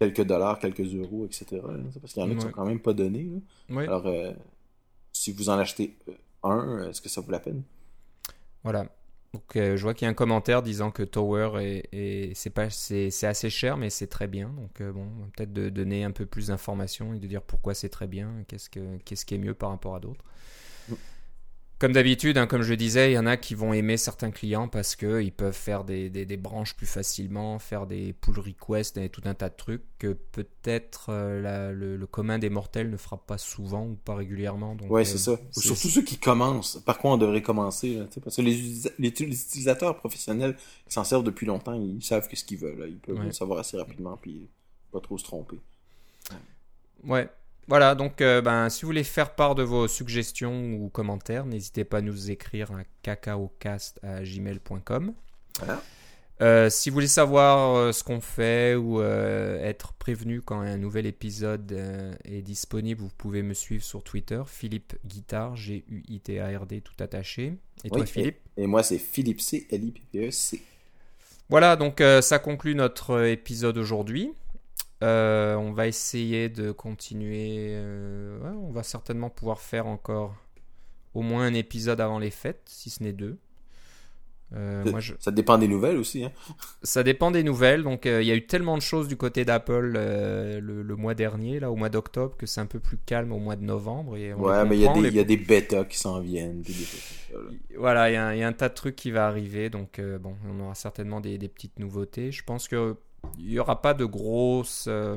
[0.00, 1.62] quelques dollars, quelques euros, etc.
[2.00, 2.42] Parce qu'il y en a qui Ouais.
[2.42, 3.30] sont quand même pas donnés.
[3.70, 3.86] ouais.
[3.86, 4.32] Alors, euh,
[5.12, 5.96] si vous en achetez
[6.42, 7.62] un, est-ce que ça vaut la peine?
[8.64, 8.86] Voilà.
[9.32, 12.68] Donc je vois qu'il y a un commentaire disant que Tower est, est- c'est pas
[12.68, 14.50] c'est assez cher mais c'est très bien.
[14.50, 18.06] Donc bon, peut-être de donner un peu plus d'informations et de dire pourquoi c'est très
[18.06, 20.22] bien, qu'est-ce que qu'est-ce qui est mieux par rapport à d'autres.
[21.82, 21.86] Mm.
[21.86, 24.68] Comme d'habitude, hein, comme je disais, il y en a qui vont aimer certains clients
[24.68, 28.98] parce que ils peuvent faire des, des, des branches plus facilement, faire des pull requests
[28.98, 32.96] et tout un tas de trucs que peut-être euh, le, le commun des mortels ne
[32.96, 34.76] fera pas souvent ou pas régulièrement.
[34.76, 35.36] Donc, Ouais, euh, c'est ça.
[35.50, 36.78] c'est- Surtout ceux qui commencent.
[36.86, 40.54] Par quoi on devrait commencer, là, parce que les, utilisa- les, les utilisateurs professionnels
[40.86, 42.78] qui s'en servent depuis longtemps, ils savent que ce qu'ils veulent.
[42.78, 42.86] là.
[42.86, 43.24] Ils peuvent Ouais.
[43.26, 44.46] le savoir assez rapidement, puis
[44.92, 45.58] pas trop se tromper.
[47.04, 47.28] Ouais.
[47.72, 51.84] Voilà, donc euh, ben, si vous voulez faire part de vos suggestions ou commentaires, n'hésitez
[51.84, 55.14] pas à nous écrire à cacaocast.gmail.com.
[55.58, 55.82] Voilà.
[56.42, 60.76] Euh, si vous voulez savoir euh, ce qu'on fait ou euh, être prévenu quand un
[60.76, 61.74] nouvel épisode
[62.26, 67.54] est disponible, vous pouvez me suivre sur Twitter, Philippe Guitard, G-U-I-T-A-R-D, tout attaché.
[67.84, 68.36] Et toi, Philippe?
[68.58, 70.60] Et moi, c'est Philippe C, L-I-P-P-E-C.
[71.48, 74.30] Voilà, donc ça conclut notre épisode aujourd'hui.
[75.02, 77.68] Euh, on va essayer de continuer.
[77.72, 80.36] euh, ouais, on va certainement pouvoir faire encore
[81.14, 83.38] au moins un épisode avant les fêtes, si ce n'est deux.
[84.54, 86.32] Euh, moi, je- Ça dépend des nouvelles aussi, hein.
[86.82, 87.82] Ça dépend des nouvelles.
[87.82, 91.58] Donc, il y a eu tellement de choses du côté d'Apple le, le mois dernier,
[91.58, 94.18] là, au mois d'octobre, que c'est un peu plus calme au mois de novembre.
[94.18, 95.96] Et on Ouais, mais il y a des, les- il y a des bêtas qui
[95.98, 96.72] s'en viennent, des.
[97.78, 99.70] Voilà, il y, a un- il y a un tas de trucs qui va arriver,
[99.70, 102.30] donc bon, on aura certainement des, des petites nouveautés.
[102.30, 102.96] Je pense que
[103.38, 105.16] il n'y aura pas de grosses, euh,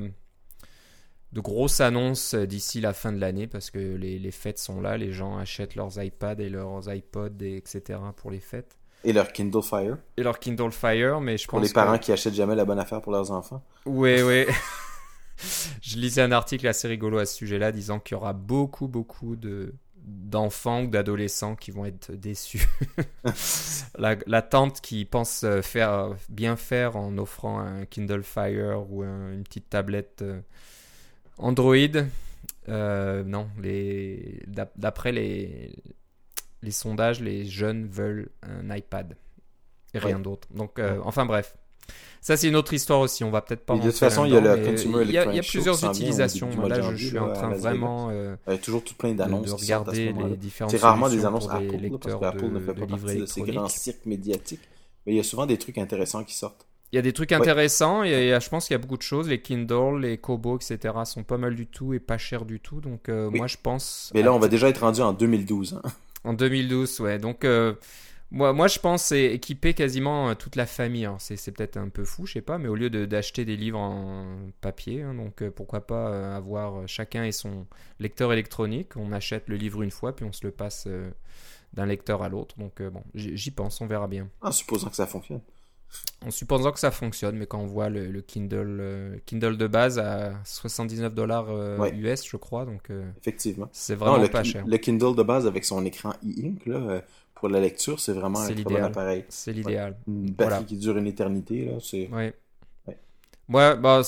[1.34, 4.98] de grosses annonces d'ici la fin de l'année parce que les, les fêtes sont là,
[4.98, 8.00] les gens achètent leurs iPads et leurs iPods et etc.
[8.16, 9.98] pour les fêtes Et leur Kindle Fire.
[10.18, 12.04] et leur Kindle Fire, mais je Pour pense les parents que...
[12.06, 13.64] qui achètent jamais la bonne affaire pour leurs enfants.
[13.86, 14.46] Oui, oui.
[15.82, 19.36] Je lisais un article assez rigolo à ce sujet-là disant qu'il y aura beaucoup, beaucoup
[19.36, 19.74] de
[20.06, 22.68] d'enfants ou d'adolescents qui vont être déçus.
[23.98, 29.04] la, la tante qui pense euh, faire bien faire en offrant un Kindle Fire ou
[29.04, 30.40] un- une petite tablette euh,
[31.38, 31.76] Android.
[32.70, 35.72] euh, non, les d'ap- d'après les
[36.62, 39.16] les sondages, les jeunes veulent un iPad
[39.94, 40.22] et rien Ouais.
[40.24, 40.48] d'autre.
[40.52, 41.56] Donc, euh, enfin bref.
[42.22, 43.24] Ça, c'est une autre histoire aussi.
[43.24, 43.76] On va peut-être pas.
[43.76, 46.50] Et de toute façon, il y a mais Consumer il y a, Show plusieurs utilisations.
[46.68, 49.54] Là, je suis en train vraiment euh, Il y a toujours tout plein d'annonces de
[49.54, 53.18] regarder les différentes C'est rarement des annonces Apple, là, parce qu'Apple ne fait pas partie
[53.18, 54.62] de ces grands cirques médiatiques.
[55.06, 56.66] Mais il y a souvent des trucs intéressants qui sortent.
[56.92, 59.28] Il y a des trucs intéressants et, je pense qu'il y a beaucoup de choses.
[59.28, 60.94] Les Kindle, les Kobo, etc.
[61.04, 62.80] sont pas mal du tout et pas chers du tout.
[62.80, 64.12] Donc euh, moi je pense.
[64.14, 65.82] Mais là on va déjà être rendu en 2012.
[65.84, 65.90] Hein.
[66.24, 67.20] En 2012, ouais.
[67.20, 67.74] Donc euh,
[68.32, 71.08] moi, moi je pense c'est équiper quasiment euh, toute la famille.
[71.20, 74.38] C'est peut-être un peu fou, je sais pas, mais au lieu d'acheter des livres en
[74.62, 77.66] papier, hein, donc pourquoi pas avoir chacun et son
[78.00, 78.96] lecteur électronique.
[78.98, 80.88] On achète le livre une fois puis on se le passe
[81.74, 82.58] d'un lecteur à l'autre.
[82.58, 84.28] Donc bon, j'y pense, on verra bien.
[84.42, 85.42] En supposant que ça fonctionne
[86.26, 90.00] en supposant que ça fonctionne, mais quand on voit le, Kindle, euh, Kindle de base
[90.00, 94.66] à 79 dollars US, euh, je crois, donc euh, effectivement, c'est vraiment pas cher.
[94.66, 96.66] Le Kindle de base avec son écran e-ink
[97.36, 99.26] pour la lecture, c'est vraiment un bon appareil.
[99.30, 99.98] C'est l'idéal.
[100.08, 102.10] Une batterie qui dure une éternité là, c'est.
[102.10, 102.34] Ouais.
[103.48, 104.02] Ouais, bah,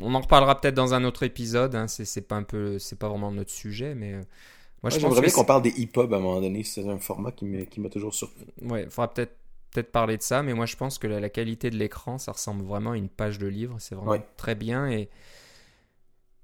[0.00, 1.74] on en reparlera peut-être dans un autre épisode.
[1.74, 1.86] Hein.
[1.86, 4.14] C'est pas un peu, c'est pas vraiment notre sujet, mais.
[4.80, 6.62] Moi, je J'aimerais bien qu'on parle des e-pubs à un moment donné.
[6.62, 7.44] C'est un format qui
[7.80, 8.46] m'a toujours surpris.
[8.62, 9.34] Ouais, il faudra peut-être
[9.70, 12.64] peut-être parler de ça, mais moi je pense que la, qualité de l'écran, ça ressemble
[12.64, 13.76] vraiment à une page de livre.
[13.78, 14.88] C'est vraiment très bien.
[14.90, 15.08] Et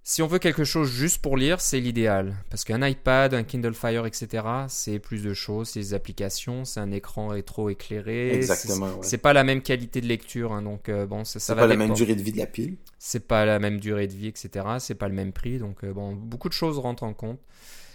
[0.06, 2.36] si on veut quelque chose juste pour lire, c'est l'idéal.
[2.50, 6.78] Parce qu'un iPad, un Kindle Fire, etc., c'est plus de choses, c'est des applications, c'est
[6.78, 8.34] un écran rétro-éclairé.
[8.34, 9.00] Exactement.
[9.00, 10.52] C'est pas la même qualité de lecture.
[10.52, 11.62] Hein, donc euh, bon, ça, ça va.
[11.62, 12.76] C'est pas la même durée de vie de la pile.
[12.98, 14.66] C'est pas la même durée de vie, etc.
[14.78, 15.58] C'est pas le même prix.
[15.58, 17.40] Donc euh, bon, beaucoup de choses rentrent en compte.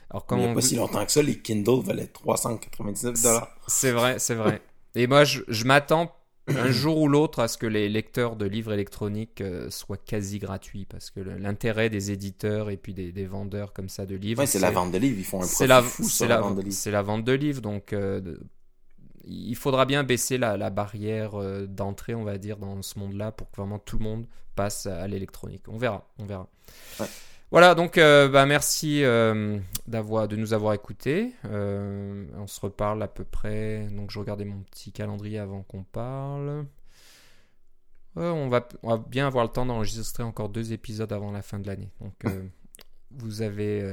[0.09, 3.55] Alors, quand il n'y a pas si longtemps que ça, les Kindle valaient 399 dollars.
[3.67, 4.61] C'est vrai, c'est vrai.
[4.95, 6.11] Et moi, je, m'attends
[6.57, 10.39] un jour ou l'autre à ce que les lecteurs de livres électroniques euh, soient quasi
[10.39, 14.45] gratuits parce que l'intérêt des éditeurs et puis des, vendeurs comme ça de livres.
[14.45, 16.61] c'est la vente de livres, ils font un profit la, fou sur la, vente de
[16.61, 16.75] livres.
[16.75, 18.37] C'est la vente de livres, donc euh,
[19.25, 23.51] il faudra bien baisser la, barrière euh, d'entrée, on va dire, dans ce monde-là pour
[23.51, 24.25] que vraiment tout le monde
[24.55, 25.63] passe à l'électronique.
[25.67, 26.47] On verra, on verra.
[26.99, 27.07] Ouais.
[27.51, 31.33] Voilà, donc euh, bah, merci euh, d'avoir, de nous avoir écoutés.
[31.45, 33.87] Euh, on se reparle à peu près.
[33.91, 36.65] Donc je regardais mon petit calendrier avant qu'on parle.
[38.15, 41.57] on, va, on, va, bien avoir le temps d'enregistrer encore deux épisodes avant la fin
[41.59, 41.89] de l'année.
[42.01, 42.23] Donc
[43.11, 43.83] vous avez,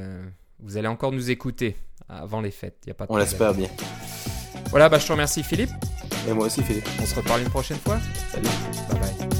[0.58, 1.76] vous allez encore nous écouter
[2.10, 2.84] avant les fêtes.
[2.86, 3.70] Y a pas on l'espère bien.
[4.70, 5.70] Voilà, bah, je te remercie Philippe.
[6.28, 6.88] Et moi aussi Philippe.
[7.00, 7.98] On se reparle une prochaine fois.
[8.32, 8.48] Salut.
[8.90, 9.35] Bye bye.